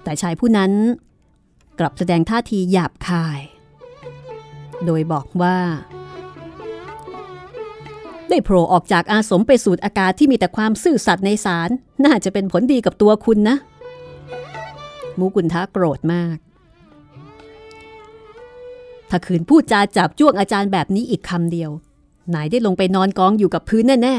[0.02, 0.72] แต่ชายผู้นั้น
[1.78, 3.40] กลับแสดงท่าทีหยาบคาย
[4.84, 5.58] โดยบอกว่า
[8.28, 11.70] ได้โผล่ออกจากอาสมไปสูดอากาศที่มีแต่ความซื่อสัตย์ในสาร
[12.04, 13.56] น่าจะเป็นผลดีกับตัวคุณนะ
[15.18, 16.36] มูกุนทะโกรธมาก
[19.10, 21.70] ถ้าขืนพูดจาจับจ้วงอาจารย์แบบนี้อีกคำเดียว
[22.34, 24.16] นายได้ลงไปนอนกองอยู่กับพื้นแน่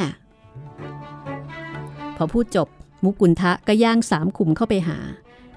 [0.81, 2.67] ๆ พอพูดจบ
[3.03, 4.97] มุกุลทะก็ย่างสามขุมเข้าไปหา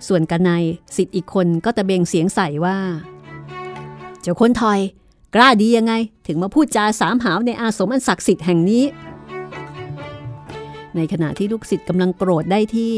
[0.06, 0.62] ส่วนกันนาย
[0.96, 2.76] สิทธิ์อีกคนก็ตะเบงเสียงใส่ว่า
[4.20, 4.80] เจ้าคนทอย
[5.34, 5.92] กล้าดียังไง
[6.26, 8.84] ถึงมาพูดจาสามหาวในอาสมอันศักดิ์สิทธิ์แห่งนี้
[10.96, 12.94] ในขณะที่ลูกศิษย์กำลังโกรธได้ที่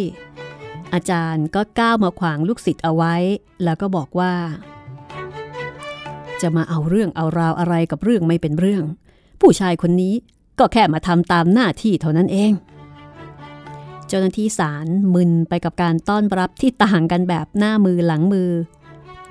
[0.94, 3.14] อาจารย์ก็ก้าวมาขวางลูกศิษย์เอาไว้
[3.64, 4.32] แล้วก็บอกว่า
[6.42, 8.84] จะมาเอาเรื่องเอาราวอะไรกับเรื่องไม่เป็นเรื่อง
[9.40, 10.14] ผู้ชายคนนี้
[10.58, 12.52] ก็แค่มาทำตามหน้าที่เท่านั้นเอง
[14.08, 18.50] เจ้าหน้าที่ศาลมึนไปกับการต้อนรับที่ต่างกันแบบหน้ามือหลังมือ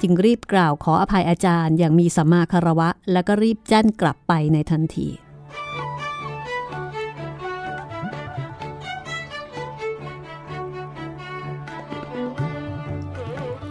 [0.05, 5.07] จึงรีบกล่าวขออภัยอาจารย์อย่างมีสัมมาคารวะ แล้วก็รีบแจ้นกลับไปในทันที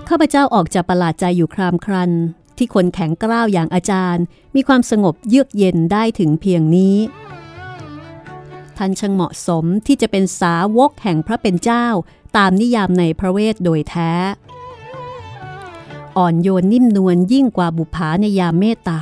[0.08, 2.10] ข้าพเจ้าออกจากประหลาดใจอยู่ครามครัน
[2.56, 4.24] ที่คนแข็งกร้าวอย่างอาจารย์
[4.54, 6.96] มีความสงบเยือกเย็นได้ถึงเพียงนี้
[8.76, 11.86] ท่านช่างเหมาะสมที่จะเป็นสาวกแห่งพระเป็นเจ้า
[12.36, 14.12] ตามนิยามในพระเวทโดยแท้
[16.16, 19.00] อ่อนโยนนิ่มนวลยิ่งกว่าบุภาในยามเมตตา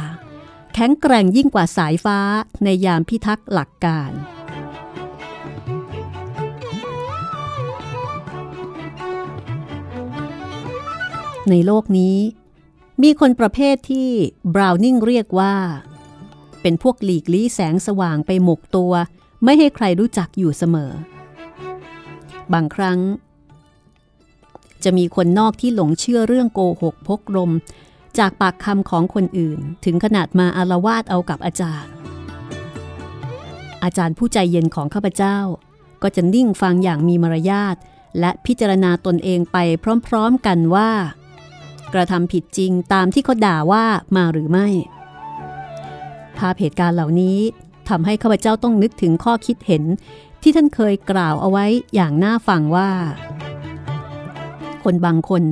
[0.74, 2.18] แข็งแกร่งยิ่งกว่าสายฟ้า
[2.64, 4.12] ในยามพิทักษ์หลักการ
[11.50, 12.16] ในโลกนี้
[13.02, 14.08] มีคนประเภทที่
[14.54, 15.54] บราวนิงเรียกว่า
[16.62, 18.92] เป็นพวกหลีกลี้แสงสว่างไปหมกตัว
[19.44, 20.92] ไม่ให้ใครรู้จักอยู่เสมอ
[22.52, 22.98] บางครั้ง
[24.84, 27.50] จะมีคนนอกที่หลงเชื่อเรื่องโกหกพกลม
[28.18, 31.92] จากปากคำของคนอื่น ถึงขนาดมาอารวาดเอากับอาจารย์
[33.84, 35.38] อาจารย์ผู้ใจเย็นของข้าพเจ้า
[36.02, 37.76] ก็จะนิ่งฟังอย่างมีมารยาท
[38.20, 39.56] และพิจารณาตนเองไป
[40.08, 40.90] พร้อมๆกันว่า
[41.94, 43.84] กระทำผิดจริงตามที่เขาด่าว่า
[44.16, 44.68] มาหรือไม่
[46.36, 47.38] ภาพเหตุการณ์เหล่านี้
[47.88, 49.84] ทำให้ข้าพเจ้าต้องนึกถึงข้อคิดเห็น
[50.42, 52.90] ที่ท่านเคยกล่าวเอาไว้อย่างน่าฟังว่า
[54.84, 55.42] คนบางคน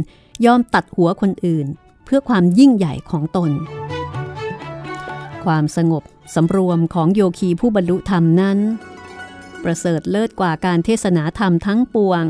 [0.45, 1.67] ยอมตัดหัวคนอื่น
[2.05, 3.51] เพื่อความยิ่งใหญ่ของตน
[5.45, 6.03] ความสงบ
[6.35, 8.59] สำรวมของโยคีผู้บรรลุธรรมนั้น
[9.63, 12.25] ประเสริฐเลิศกว่าการเทศนาธรรมทั้งปวง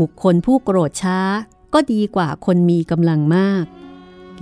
[0.00, 1.20] บุคคลผู้โกรธช้า
[1.74, 3.64] ก็ดีกว่าคนมีกำลังมาก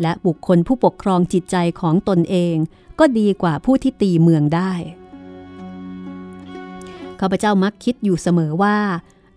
[0.02, 2.56] และบุคคลผู้ปกครองจิตใจของตนเอง
[2.98, 4.72] ก็ดีกว่าผู้ที่ตีเมืองได้
[7.20, 8.78] ข้าพเจ้ามักคิดอยู่เสมอว่า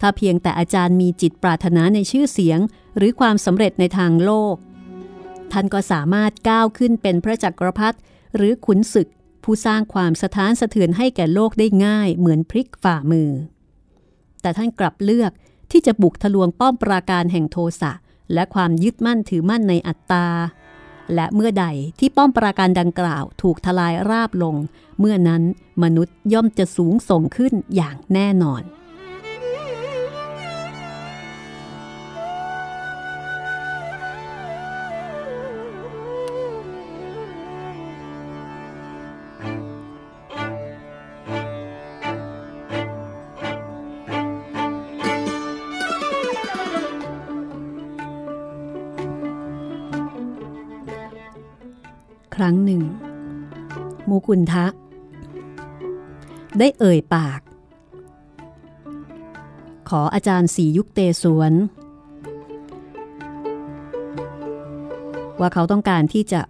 [0.05, 2.59] ถ้าเพียงแต่อาจารย์มีจิตปรารถนาในชื่อเสียง
[2.97, 4.55] หรือความสำเร็จในทางโลก
[5.51, 7.97] ท่านก็สามารถก้าวขึ้นเป็นพระจักรพรรดิ
[8.35, 9.07] หรือขุนศึก
[9.43, 13.29] ผู้สร้างความสะท้านสะเทือนให้แก่โลกได้ง่ายเหมือนพริกฝ่ามือ
[14.41, 15.31] แต่ท่านกลับเลือก
[15.71, 17.91] ที่จะบุกทะลวงป้อมปราการแห่งโทสะ
[18.33, 20.27] และความยึดมั่นถือมั่นในอัตตา
[21.13, 21.65] และเมื่อใด
[21.99, 24.55] ที่ป้อมปราการดังกล่าวถูกทลายราบลง
[24.99, 25.43] เมื่อนั้น
[25.83, 28.63] มนุษย์ย่อมจะสูงส่งขึ้นอย่างแน่นอน
[52.35, 52.81] ครั้งหนึ่ง
[54.09, 54.65] มูกุนทะ
[56.59, 57.41] ได้เอ่ยปาก
[59.89, 61.53] ขออาจารย์สียุคเตสวน
[65.39, 66.41] ว่าเขาต้องการที่จะ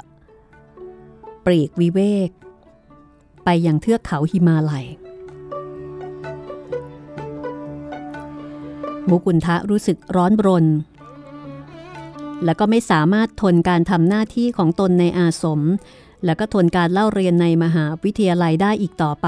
[1.46, 2.30] ปรีกวิเวก
[3.46, 4.86] ไปยังเทือกเขาหิมาลัย
[9.10, 10.66] มูกุนทะรู้สึกร้อนรน
[12.46, 15.62] และก็ไม่สามารถทนการทำหน้าที่ของตนในอาสม
[16.26, 19.28] และก็ทนการเล่าเรียนในมหาวิทยาลัยได้อีกต่อไป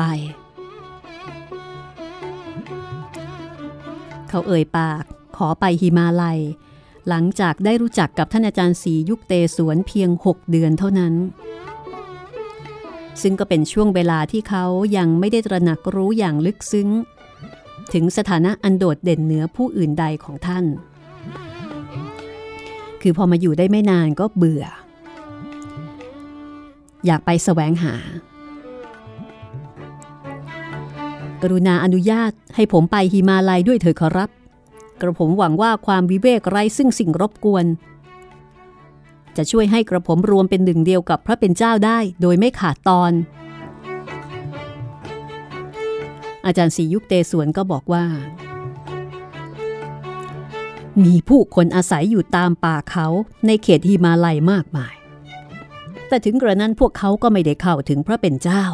[4.29, 5.03] เขาเอ่ยปาก
[5.37, 6.39] ขอไปหิมาลัย
[7.09, 11.13] หลังจากได้รู้จักกับท่านอาจารย์ศรียุคเตสวนเพียง 6 เดือนเท่านั้น
[13.21, 14.65] ซึ่งก็เป็นช่วงเวลาที่เขา
[14.97, 16.89] ยังไม่ได้ตระหนักรู้อย่างลึกซึ้ง
[17.93, 20.65] ถึงสถานะอันโดดเด่นเหนือผู้อื่นใดของท่าน
[23.07, 24.65] คือพอมาอยู่ได้ไม่นานก็เบื่อ
[27.05, 27.95] อยากไปแสวงหา
[31.41, 34.29] กรุณาอนุญาตให้ผมไปฮิมาลัยด้วยเถิดขอรับ
[35.01, 37.65] กระผมหวังว่าความวิเวกไร้ซึ่งสิ่งรบกวน
[39.37, 43.11] จะช่วยให้กระผมรวมเป็นหนึ่งเดียวกับพระเป็นเจ้าได้โดยไม่ขาดตอน
[46.45, 48.05] อาจารย์ศรียุคเตสวนก็บอกว่า
[51.03, 53.07] มีผู้คนอาศัยอยู่ตามป่าเขา
[53.45, 54.95] ในเขตฮิมาลัยมากมาย
[56.07, 58.65] แต่ถึงกระนั้นพวกเขาก็ไม่ได้เข้าถึงพระเป็นเจ้า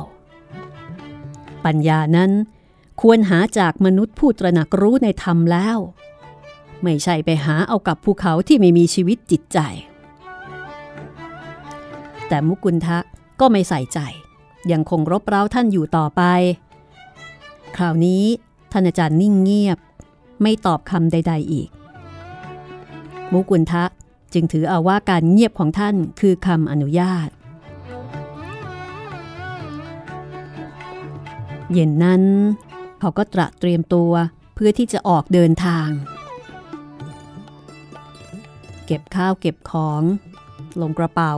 [1.65, 2.32] ปัญญานั้น
[3.01, 5.78] ควรหาจากมนุษย์ผู้ตระหนักรู้ในธรรมแล้ว
[6.84, 9.59] ไม่ใช่ไปหาเอากับภูเขาที่ไม่มีชีวิตจิตใจ
[12.28, 12.97] แต่มุกุลทะ
[13.39, 13.99] ก็ไม่ใส่ใจ
[14.72, 16.22] ยังคงรบเร้าท่านอยู่ต่อไป
[17.76, 18.24] คราวนี้
[18.72, 19.80] ท่านอาจารย์นิ่งเงียบ
[20.41, 21.69] ไม่ตอบคำใด ๆอีก
[23.32, 23.86] มุกุลทะ
[24.34, 27.29] จึงถือเอาว่าการเงียบของท่านคือคำอนุญาต
[31.73, 32.23] เย็นนั้น
[32.99, 34.11] เขาก็ตระเตรียมตัว
[34.55, 35.89] เพื่อที่จะออกเดินทาง
[38.86, 40.01] เก็บข้าวเก็บของ
[40.82, 41.34] ลงกระเป๋า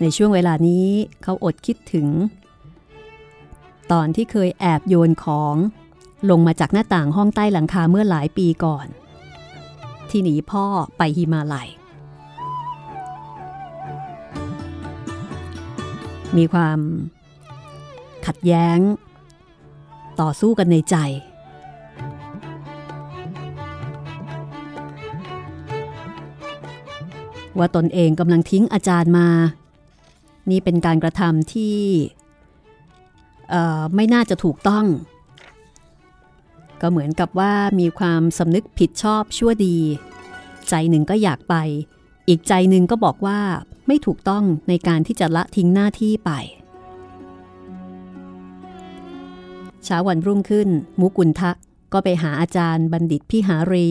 [0.00, 0.86] ในช่วงเวลานี้
[1.22, 2.08] เขาอดคิดถึง
[3.92, 5.54] ตอนที่เคยแอบโยนของ
[6.30, 8.86] ลงมาจากหน้าต่างห้องใต้หลังคาเมื่อหลายปีก่อน
[10.10, 10.64] ที่หนีพ่อ
[10.98, 11.68] ไปฮิมาลัย
[16.36, 16.78] มีความ
[18.26, 18.78] ขัดแย้ง
[20.20, 20.96] ต่อสู้กันในใจ
[27.58, 29.28] ว่าตนเองกำลังทิ้งอาจารย์มา
[30.50, 31.78] นี่เป็นการกระทำที่
[33.94, 34.84] ไม่น่าจะถูกต้อง
[36.82, 39.76] ก็เหมือนกับว่ามีความสำนึกผิดชอบชั่วดี
[40.68, 41.54] ใจหนึ่งก็อยากไป
[42.28, 43.38] อีกใจหนึ่งก็บอกว่า
[43.86, 46.30] ไม่ถูกต้องในการที่จะละทิ้งหน้าที่ไป
[49.84, 50.68] เช้าวันรุ่งขึ้น
[51.00, 51.50] มุกุลทะ
[51.92, 53.88] ก็ไปหาอาจารย์บัณฑิตพิหารี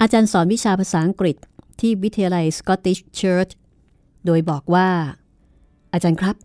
[0.00, 1.36] อาจารย์สอนวิชาภาษาอังกฤษ
[1.80, 3.52] ที่วิทยาลัย Scottish Church
[4.26, 4.88] โดยบอกว่า
[5.92, 6.36] อาจารย์ครับ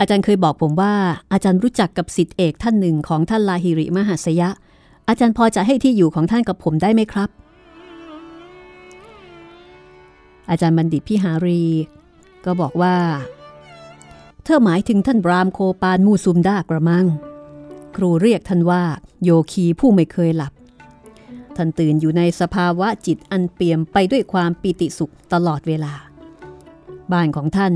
[0.00, 0.94] อาจารย์เคยบอกผมว่า
[1.32, 4.48] อาจารย์รู้จักกับสิทธิเอกท่านหนึ่งของท่านลาหิริมหัสยะ
[5.10, 7.28] อาจารย์พอจะให้ที่อยู่ของท่านกับผมได้ไหมครับ
[10.50, 11.62] อาจารย์บัณฑิตพิหารี
[12.44, 12.96] ก็บอกว่า
[14.44, 17.06] เธอหมายถึงท่านบรามโคปานมูซุมดากระมัง
[17.96, 18.82] ครูเรียกท่านว่า
[19.24, 20.52] โยคีผู้ไม่เคยหลับ
[21.56, 25.94] ท่านตื่นอยู่ในสภาวะจิตอันเปี่ยมไปด้วยความปิติสุขตลอดเวลา
[27.12, 27.74] บ้านของท่าน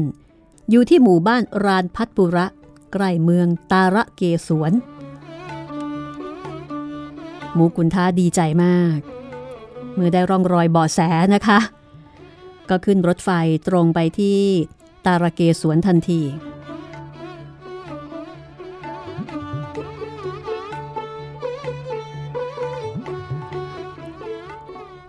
[0.70, 2.46] อยู่ที่หมู่บ้านรานพัทปุระ
[2.92, 4.72] ใกล้เมืองตาระเกสวน
[7.54, 8.98] หมูกุนท้าดีใจมาก
[9.94, 11.00] เมื่อได้ร่องรอยเบาะแส
[11.34, 11.58] นะคะ
[12.68, 13.30] ก็ขึ้นรถไฟ
[13.68, 14.38] ตรงไปที่
[15.06, 16.20] ตาระเกสวนทันที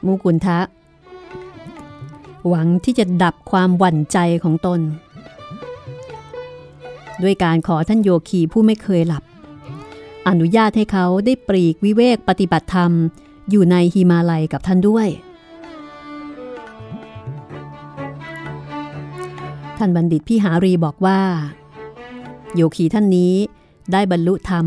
[0.06, 0.60] มูกุนทะ
[2.48, 4.82] หวังที่จะดับความหวั่นใจของตน
[7.24, 9.24] ด้วยการขอท่านโยคีผู้ไม่เคยหลับ
[10.30, 12.91] อนุญาตให้เขาได้ปรีกวิเวกปฏิบัติธรรม
[13.49, 15.07] อยู่ในฮิมาลัยกับท่านด้วย
[19.78, 21.19] ท่านบัณฑิตพี่หารีบอกว่า
[22.55, 23.34] โยคีท่านนี้
[23.91, 24.65] ได้บรรลุธรรม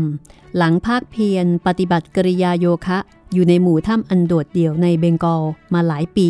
[0.57, 2.97] หลังภาคเพียรปฏิบัติกริยาโยคะ
[3.33, 5.43] อยู่ในหมู่ถ้ำอันโดดเดี่ยวในเบงกอล
[5.73, 6.29] มาหลายปี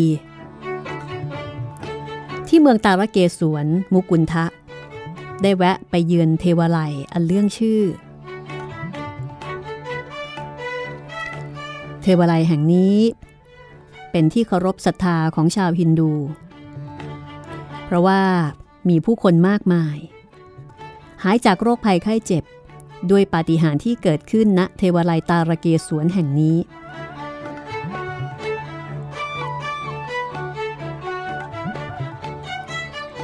[2.48, 4.44] ที่เมืองตาระเกสวนมุกุลทะ
[5.42, 7.80] ได้แวะไปเยือนเทวาลัยอันเรื่องชื่อ
[12.02, 12.96] เทวาลัยแห่งนี้
[14.10, 16.12] เป็นที่เคารพศรัทธาของชาวฮินดู
[17.84, 18.22] เพราะว่า
[18.88, 19.96] มีผู้คนมากมาย
[21.22, 22.44] หายจากโรคภัยไข้เจ็บ
[23.10, 26.56] ด้วยปาฏิหาริย์ที่เกิดขึ้นณเทวาลัยตาระเกสวนแห่งนี้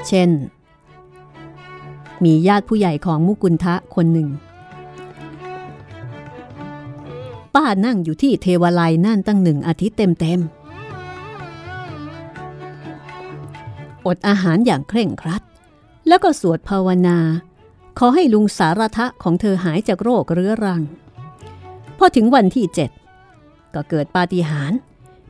[0.09, 0.31] เช่น
[2.25, 4.29] มีญาติผู้ใหญ่ของมุกุลทะคนหนึ่ง
[7.57, 10.67] ป้านั่งอยู่ที่เทวาลัยนั่นตั้งหนึ่งอาทิตย์เต็มๆ
[14.07, 15.43] อดอาหารอย่างเคร่งครัด
[16.09, 17.19] แล้วก็สวดภาวนา
[17.99, 20.83] ขอให้ลุงสารทะของเธอหายจากโรคเรื้อรัง
[21.99, 22.91] พอถึงวันที่เจ็ด
[23.75, 24.79] ก็เกิดปาฏิหาริย์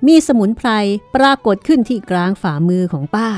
[0.07, 0.68] มีสมุนไพร
[1.16, 3.29] ปรากฏขึ้นที่กลางฝ่ามือของป้า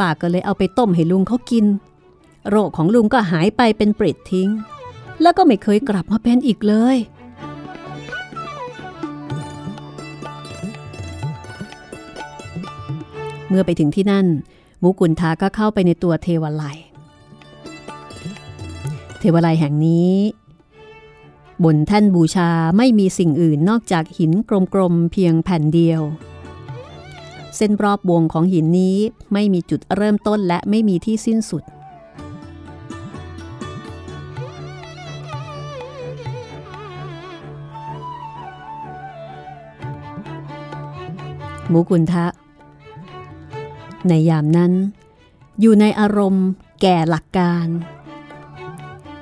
[0.00, 1.66] ป้าก็เลยเอาไปต้มให้ลุงเขากิน
[2.50, 4.50] โรคของลุงก็หายไปเป็นปริดทิ้ง
[5.22, 6.96] แล้วก็ไม่เคยกลับมาเป็นอีกเลย
[13.50, 14.26] เมื่อไปถึงที่นั่น
[14.82, 16.78] มุกุลทาก็เข้าไปในตัวเทวไลย
[19.18, 20.14] เทวไลยแห่งนี้
[21.64, 24.32] บนแท่นบูชาไม่มีสิ่งอื่นนอกจากหิน
[24.74, 26.02] กลมๆเพียงแผ่นเดียว
[27.56, 28.96] เส้นรอบวงของหินนี้
[29.32, 31.64] ไม่มีจุดเริ่มต้นและไม่มีที่สิ้นสุด
[41.72, 42.26] มุกุลทะ
[44.08, 44.72] ในยามนั้น
[45.60, 46.46] อยู่ในอารมณ์
[46.82, 47.66] แก่หลักการ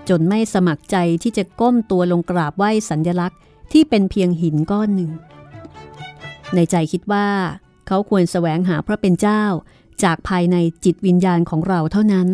[0.08, 3.38] จนไม่สมัครใจที่จะก้มตัวลงกราบไหว้สัญญลักษณ์
[3.72, 5.10] ที่เป็นเพียงหินก้อนหนึ่ง
[6.54, 7.28] ในใจคิดว่า
[7.86, 9.44] เขาควรแสวงหาพระเป็นเจ้า
[10.02, 12.28] จากภายในจิตวิญญาณของเราเท่านั้น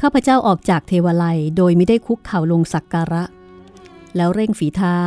[0.00, 3.24] ข้าพเจ้าออกจากเทวไลยโดยไม่ได้คุกเข่าลงสักการะ
[4.16, 4.98] แล้วเร่งฝีเท้า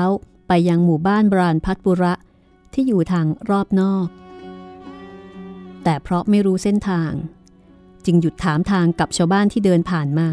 [0.48, 2.14] ไปยังหมู่บ้านบรานพัทบุระ
[2.74, 4.08] ที่อยู่ทางรอบนอก
[5.84, 7.12] แต่เพราะไม่รู้เส้นทาง
[8.06, 10.30] จึงหยุดถามทางกับชาวบ้านที่เดินผ่านมา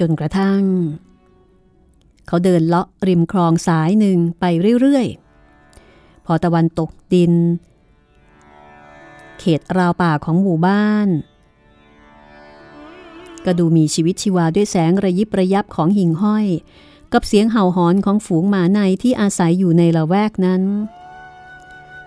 [0.00, 0.62] จนกระทั่ง
[2.26, 4.44] เขาเดินเลาะริมคลองสายหนึ่งไป
[4.80, 7.32] เรื่อยๆ พอตะวันตกดิน
[9.38, 11.08] เขตราวป่าของหมู่บ้าน
[13.44, 16.46] ก็ดูมีชีวิตชีวาด้วยแสงระยิบระยับของหิ่งห้อย
[17.12, 20.62] กับเสียงเห่าหอนของฝูงหมาในที่อาศัยอยู่ในละแวกนั้น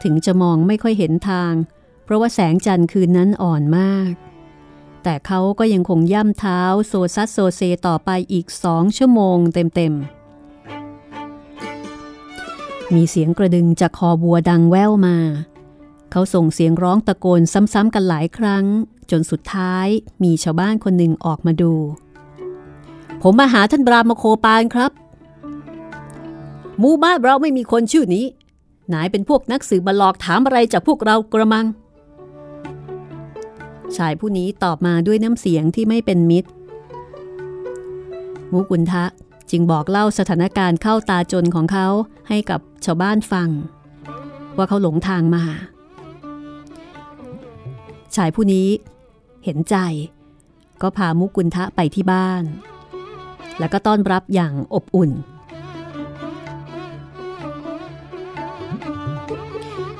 [0.04, 1.54] ถึงจะมองไม่ค่อยเห็นทาง
[2.04, 4.14] เพราะว่าแสงจันทร์คืนนั้นอ่อนมาก
[5.04, 10.26] แต่เขาก็ยังคงย่ำเท้าโซซัสโซเซต่อไปอีกสองชั่วโมงเต็มๆ
[12.94, 15.18] มีเสียงกระดึงจากคอบัวดังแว่วมา
[16.12, 18.66] เขาส่งเสียงร้องตะโกนซ้ำๆกันหลายครั้ง
[19.12, 19.88] จนสุดท้าย
[20.24, 21.74] มีชาวบ้านคนหนึ่งออกมาดู
[23.22, 24.92] ผมมาหาท่านบรามโคปานครับ
[26.80, 28.26] หมู่บ้านเราไม่มีคนชื่อนี้
[28.94, 31.66] นายเป็นพวกนักสืบมาหลอกถามอะไรจากพวกเรากระมัง
[33.98, 36.50] ชายผู้นี้ตอบมาด้วยน้ำเสียงที่ไม่เป็นมิตร
[38.52, 39.06] มุกุลทะ
[39.52, 41.88] จึงบอกเล่าสถานการณ์เข้าตาจนของเขา
[42.30, 43.50] ให้กับชาวบ้านฟัง
[44.58, 45.44] ว่าเขาหลงทางมา
[48.16, 48.68] ชายผู้นี้
[49.46, 49.78] เห็นใจ
[50.82, 52.44] ก็พามุกุลทะไปที่บ้าน
[53.60, 55.12] แล้วก็ต้อนรับอย่างอบอุ่น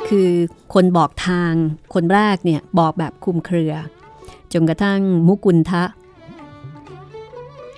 [0.08, 0.32] คือ
[0.74, 1.54] คนบอกทาง
[1.94, 3.74] คนแรกเนี่ยบอกแบบคุมเครือ
[4.54, 5.84] จนกระทั่งมุกุลทะ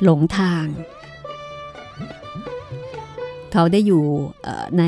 [0.03, 0.65] หลงทาง
[3.51, 4.03] เขาได้อยู่
[4.79, 4.83] ใน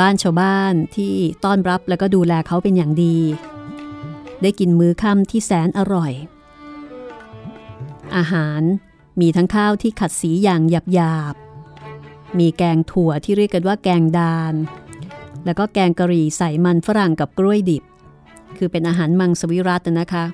[0.00, 1.14] บ้านชาวบ้านที่
[1.44, 3.16] ต้อนรับแล้วก็ดูแลเขาเป็นอย่างดี
[4.42, 6.12] ได้กินมื้อค่ำที่แสนอร่อย
[8.16, 8.62] อาหาร
[9.20, 10.62] มีทั้งข้าวที่ขัดสีอย่าง
[10.94, 14.54] หยาบๆมีแกงถั่วที่เรียกกันว่าแกงดาน
[15.44, 17.84] แล้วก็แกงกะหรี่ใส่มันฝรั่งกับกล้วยดิบ
[18.56, 20.24] คือเป็นอาหารมังสวิรัตนะคะ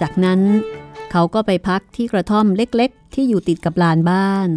[0.00, 0.40] จากนั้น
[1.10, 4.48] เขาก็ไปพักที่กระท่อมเล็กๆ ที่อยู่ติดกับลานบ้าน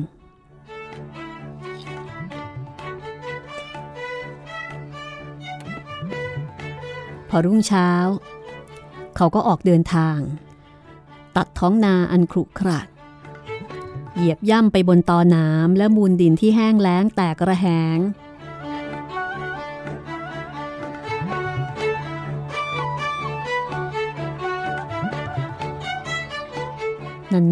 [7.29, 7.89] พอรุ่งเช้า
[9.15, 10.17] เขาก็ออกเดินทาง
[11.35, 12.81] ตัดท้องนาอันครุขระ
[14.15, 17.67] เหยียบย่ำไปบนตอน้ำและมูลดินที่แห้งแล้งแตกระแห
[17.97, 17.99] ง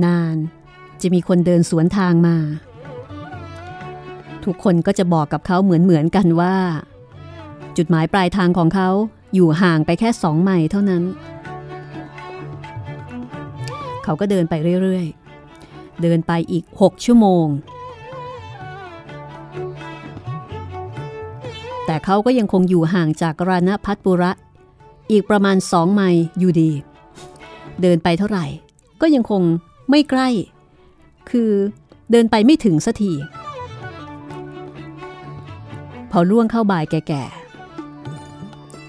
[0.06, 2.38] นานๆ จะมีคนเดินสวนทางมา
[4.46, 6.56] ทุกคนก็จะบอกกับเขาเหมือนๆกันว่า
[7.78, 8.90] จุดหมายปลายทางของเขา
[9.34, 11.04] อยู่ห่างไปแค่สองไมล์เท่านั้น
[14.04, 17.48] เขาก็เดินไปเรื่อยๆ เดินไปอีก 6 ชั่วโมง
[21.86, 24.32] แต่เขาก็ยังคงอยู่ห่างจากราณพัทปุระ
[25.12, 26.72] อีกประมาณสองไมล์อยู่ดี
[27.82, 28.46] เดินไปเท่าไหร่
[29.02, 29.42] ก็ยังคง
[29.90, 30.30] ไม่ใกล้
[31.30, 31.52] คือ
[32.12, 33.14] เดินไปไม่ถึงสักที
[36.12, 37.43] พอล่วงเข้าบ่ายแก่ๆ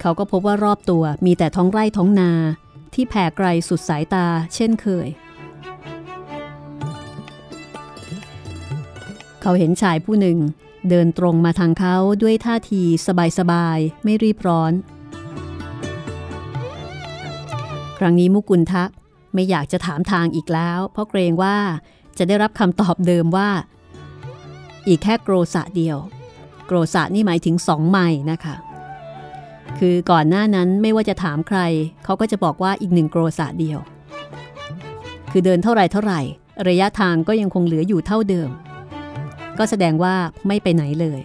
[0.07, 2.30] เขาก็พบว่ารอบตัวมีแต่ท้องไร่ท้องนา
[2.94, 5.09] ที่แผ่ไกลสุดสายตาเช่นเคย
[9.42, 10.38] เขาเห็นชายผู้หนึ่ง
[10.88, 12.82] เดินตรงมาทางเขาด้วยท่าที
[13.38, 14.72] สบายๆ ไม่รีบร้อน
[17.98, 18.84] ครั้งนี้มุกุลทะ
[19.34, 21.57] ไม่อยากจะถามทางอีกแล้ว เพราะเกรงว่า
[22.18, 23.50] จะได้รับคำตอบเดิมว่า
[24.88, 25.98] อีกแค่โกรสะเดียว
[26.66, 28.57] โกรสะนี่หมายถึงสองไม้นะคะ
[29.79, 31.61] คือก่อนหน้านั้นไม่ว่าจะถามใคร
[32.05, 33.79] เขาก็จะบอกว่าอีกหนึ่งโกรสะเดียว
[35.31, 36.21] คือเดินเท่าไรเท่าไหร่
[36.69, 38.51] ระยะทางก็ยังคงเหลืออยู่เท่าเดิม
[39.59, 40.15] ก็แสดงว่า
[40.47, 41.21] ไม่ไปไหนเลย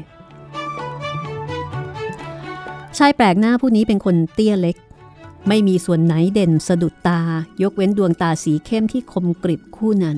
[2.97, 4.77] ชายแปลกหน้าผู้นี้เป็นคนเตี้ยเล็ก
[5.47, 7.21] ไม่มีส่วนไหนเด่นสะดุดตา
[7.63, 10.17] ยกเว้นดวงตาสีเข้มที่คมกริบคู่นั้น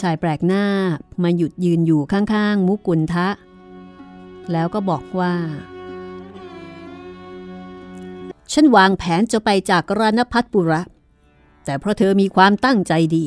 [0.00, 0.64] ชายแปลกหน้า
[1.22, 3.28] มาหยุดยืนอยู่ข้างๆ มุกุลทะ
[4.52, 5.34] แล้วก็บอกว่า
[8.52, 10.82] ฉันวางแผนจะไปจากรานพัฒปุระ
[11.64, 13.26] แต่เพราะเธอมีความตั้งใจดี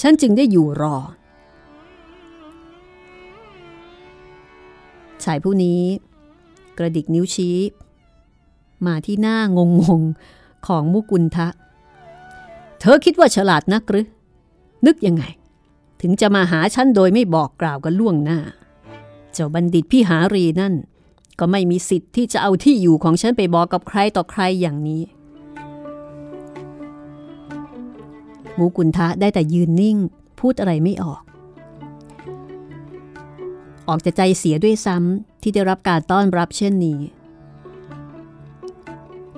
[0.00, 0.96] ฉันจึงได้อยู่รอ
[5.24, 5.80] ชายผู้นี้
[6.78, 7.58] กระดิกนิ้วชี้
[8.86, 10.02] มาที่หน้างงง
[10.66, 11.48] ของมุกุลทะ
[12.80, 14.06] เธอคิดว่าฉลาดนักหรือ
[14.86, 15.24] นึกยังไง
[16.00, 18.38] ถึงจะมาหาฉันโดยไม่บอกกล่าวกันล่วงหน้า
[19.32, 20.74] เจ้าบัณฑิตพี่หารีนั่น
[21.38, 25.02] ก็ไม่มีสิทธิ์ที่จะเอาที่อยู่ของฉันไปบอกกับใครต่อใครอย่างนี้
[28.58, 29.96] มูกุลทะได้แต่ยืนนิ่ง
[30.40, 31.22] พูดอะไรไม่ออก
[33.88, 36.98] ออกจะใจเสียด้วยซ้ำที่ได้รับการต้อนรับเช่นนี้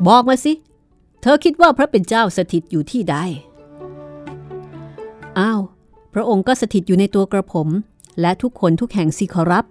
[0.07, 0.53] บอกมาสิ
[1.21, 3.17] เธอคิดว่าพระเป็นเจ้าสถิตอยู่ที่ใด
[5.39, 5.61] อ้าว
[6.15, 7.69] พระองค์ก็สถิตอยู่ในตัวกระผม
[8.21, 9.65] และทุกคนทุกแห่งสิขอรับ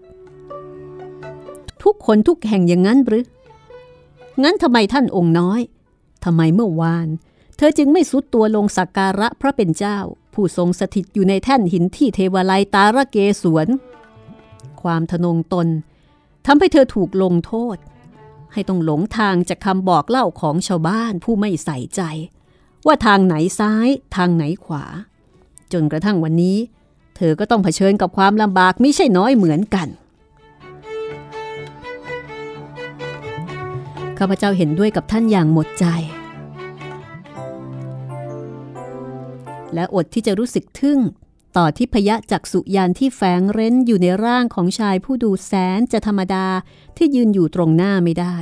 [1.86, 3.26] ทุกคนทุกแห่งอย่างนั้นหรือ
[4.44, 5.62] งั้นทำไมท่านองค์น้อย
[6.24, 7.08] ทำไมเมื่อวาน
[7.58, 9.98] เธอจึงไม่สุดตัวลงสักการะพระเป็นเจ้า
[10.34, 13.68] ผู้ทรงสถิตอยู่ในแท่นหินที่เทวาลัยตาระเกสวน
[14.82, 15.68] ความทนงตน
[16.46, 17.78] ทำให้เธอถูกลงโทษ
[18.54, 22.02] ให้ต้องหลงทางจากคำบอกเล่าของชาวบ้านผู้ไม่ใส่ใจ
[22.86, 24.84] ว่าทางไหนซ้ายทางไหนขวา
[25.74, 26.58] จนกระทั่งวันนี้
[27.16, 29.88] เธอก็ต้องเผชิญกับความลำบากไม่ใช่น้อยเหมือนกัน
[34.20, 35.86] ข้าพเจ้าเห็นด้วยกับท่านอย่างหมดใจ
[39.74, 41.00] และอดที่จะรู้สึกทึ่ง
[41.58, 46.48] ต่อที่พยะจักสุยานที่แฝงเร้นอยู่ในร่างของชายผู้ดูแสนจะธรรมดา
[46.98, 48.38] ที่ยืนอยู่ตรงหน้าไม่ได้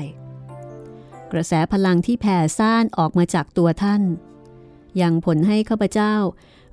[1.31, 4.01] กระแสพลังที่แผ่ซ่านออกมาจากตัวท่าน
[5.01, 6.15] ยังผลให้ข้าพเจ้า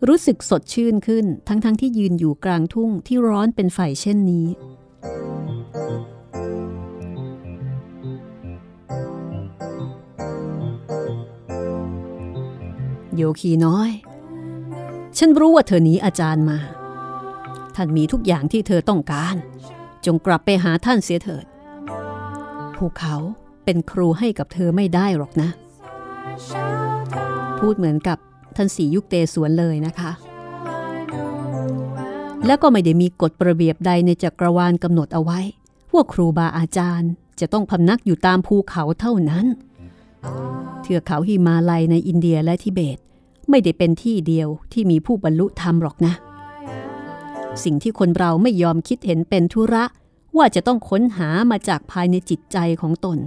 [0.09, 4.47] รู้สึกสดชื่นขึ้นทั้งๆทที่ยืนอยู่กลางทุ่งที่ร้อนเป็นไฟเช่นนี้
[13.21, 13.91] โยคีน้อย
[15.19, 16.59] ฉันรู้ว่าเธอหนีอาจารย์มา
[17.77, 19.37] ท่านมีทุกอย่างที่เธอต้องการ
[20.07, 21.45] จงกลับไปหาท่านเสียเถิด
[22.77, 23.17] ภูเขา
[23.65, 25.51] เป็นครูให้กับเธอไม่ได้หรอกนะ
[27.59, 28.19] พูดเหมือนกับ
[28.57, 30.11] ท่านสียุคเตสวนเลยนะคะ
[32.47, 35.41] แล้วก็ไม่ได้มีกฎระเบียบใดในจักรวาลกำหนดเอาไว้
[35.93, 37.11] ว่าครูบาอาจารย์
[37.41, 39.47] จะต้องพำนักอยู่ตามภูเขาเท่านั้น
[40.83, 42.99] เทือกเขาหิมาลัยในอินเดียและทิเบต
[43.51, 46.15] ไม่ได้เป็นที่เดียวที่มีผู้บรรลุธรรมหรอกนะ
[47.65, 49.85] สิ่งที่คนเราไม่ยอมคิดเห็นเป็นธุระ
[50.37, 53.19] ว่าจะต้องค้นหามาจากภายในจิตใจของตน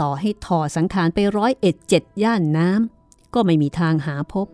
[0.00, 4.46] ต่อให้ถอดสังขารไปร้อยเอ็ดเจ็ดย่านน้ำก็ไม่มีทางหาพบ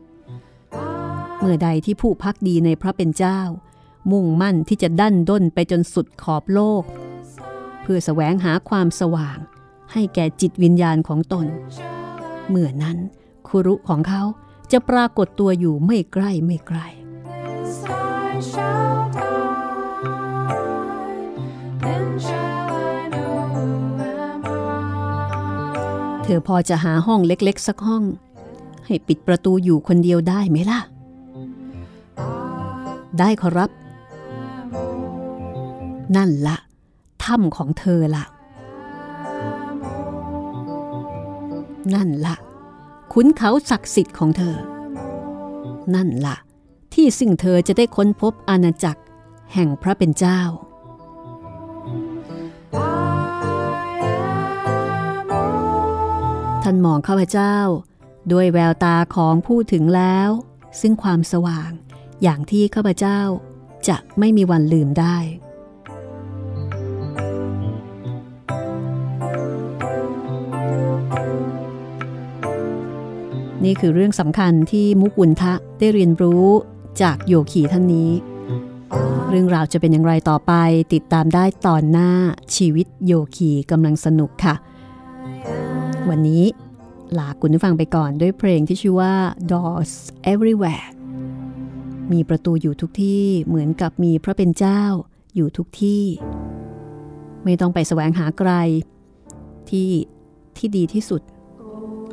[1.38, 3.40] เมื่อใดที่ผู้พักดีในพระเป็นเจ้า
[4.10, 6.82] มุ่งมั่นที่จะดั้นด้นไปจนสุดขอบโลก
[7.82, 9.38] เพื่อแสวงหาความสว่าง
[9.92, 11.46] ให้แก่จิตวิญญาณของตน
[12.48, 12.98] เมื่อนั้น
[13.50, 14.22] คุรุของเขา
[14.72, 16.78] จะปรากฏตัวอยู่ไม่ใกล้ไม่ไกล
[26.22, 28.02] เธอพอจะหาห้องเล็กๆ สักห้อง
[28.86, 30.80] ให้ปิดประตูอยู่คนเดียวได้ไหมล่ะ
[33.18, 33.70] ได้ขอรับ
[36.16, 36.56] นั่นละ
[37.24, 38.24] ถ้ำของเธอละ
[41.94, 42.36] นั่นละ
[43.14, 44.56] ขุนเขาศักดิ์สิทธิ์ของเธอ
[45.94, 46.36] นั่นละ
[46.94, 49.02] ที่ซึ่งเธอจะได้ค้นพบอาณาจักร
[49.54, 50.40] แห่งพระเป็นเจ้า
[56.62, 57.56] ท่านมองข้าพเจ้า
[58.32, 60.30] ด้วยแววตาของผู้ถึงแล้ว
[60.80, 61.70] ซึ่งความสว่าง
[62.22, 63.20] อย่างที่ข้าพเจ้า
[63.88, 65.16] จะไม่มีวันลืมได้
[73.64, 76.46] นี่คือเรื่องสำคัญที่มุกุลทะได้เรียนรู้
[77.02, 78.10] จากโยคีท่านนี้
[79.28, 80.52] เรื่องราวจะเป็นอย่างไรต่อไป
[80.94, 82.10] ติดตามได้ตอนหน้า
[82.56, 84.54] ชีวิตโยคีกำลังสนุกค่ะ
[86.08, 86.44] วันนี้
[87.18, 89.14] ลาคุณผู้ฟังไปก่อนด้วยเพลงที่ชื่อว่า
[89.50, 89.92] Doors
[90.32, 90.86] Everywhere
[92.12, 94.82] มีประตูอยู่ทุกที่เหมือนกับมีพระเป็นเจ้า
[95.34, 96.04] อยู่ทุกที่
[97.44, 98.50] ไม่ต้องไปแสวงหาไกล
[99.70, 99.90] ที่
[100.56, 101.22] ที่ดีที่สุด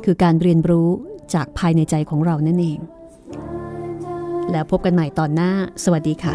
[0.04, 0.90] คือการเรียนรู้
[1.34, 2.78] จากภายในใจของเรานั่นเอง
[4.52, 5.50] แล้วพบกันใหม่ตอนหน้า
[5.84, 6.34] สวัสดีค่ะ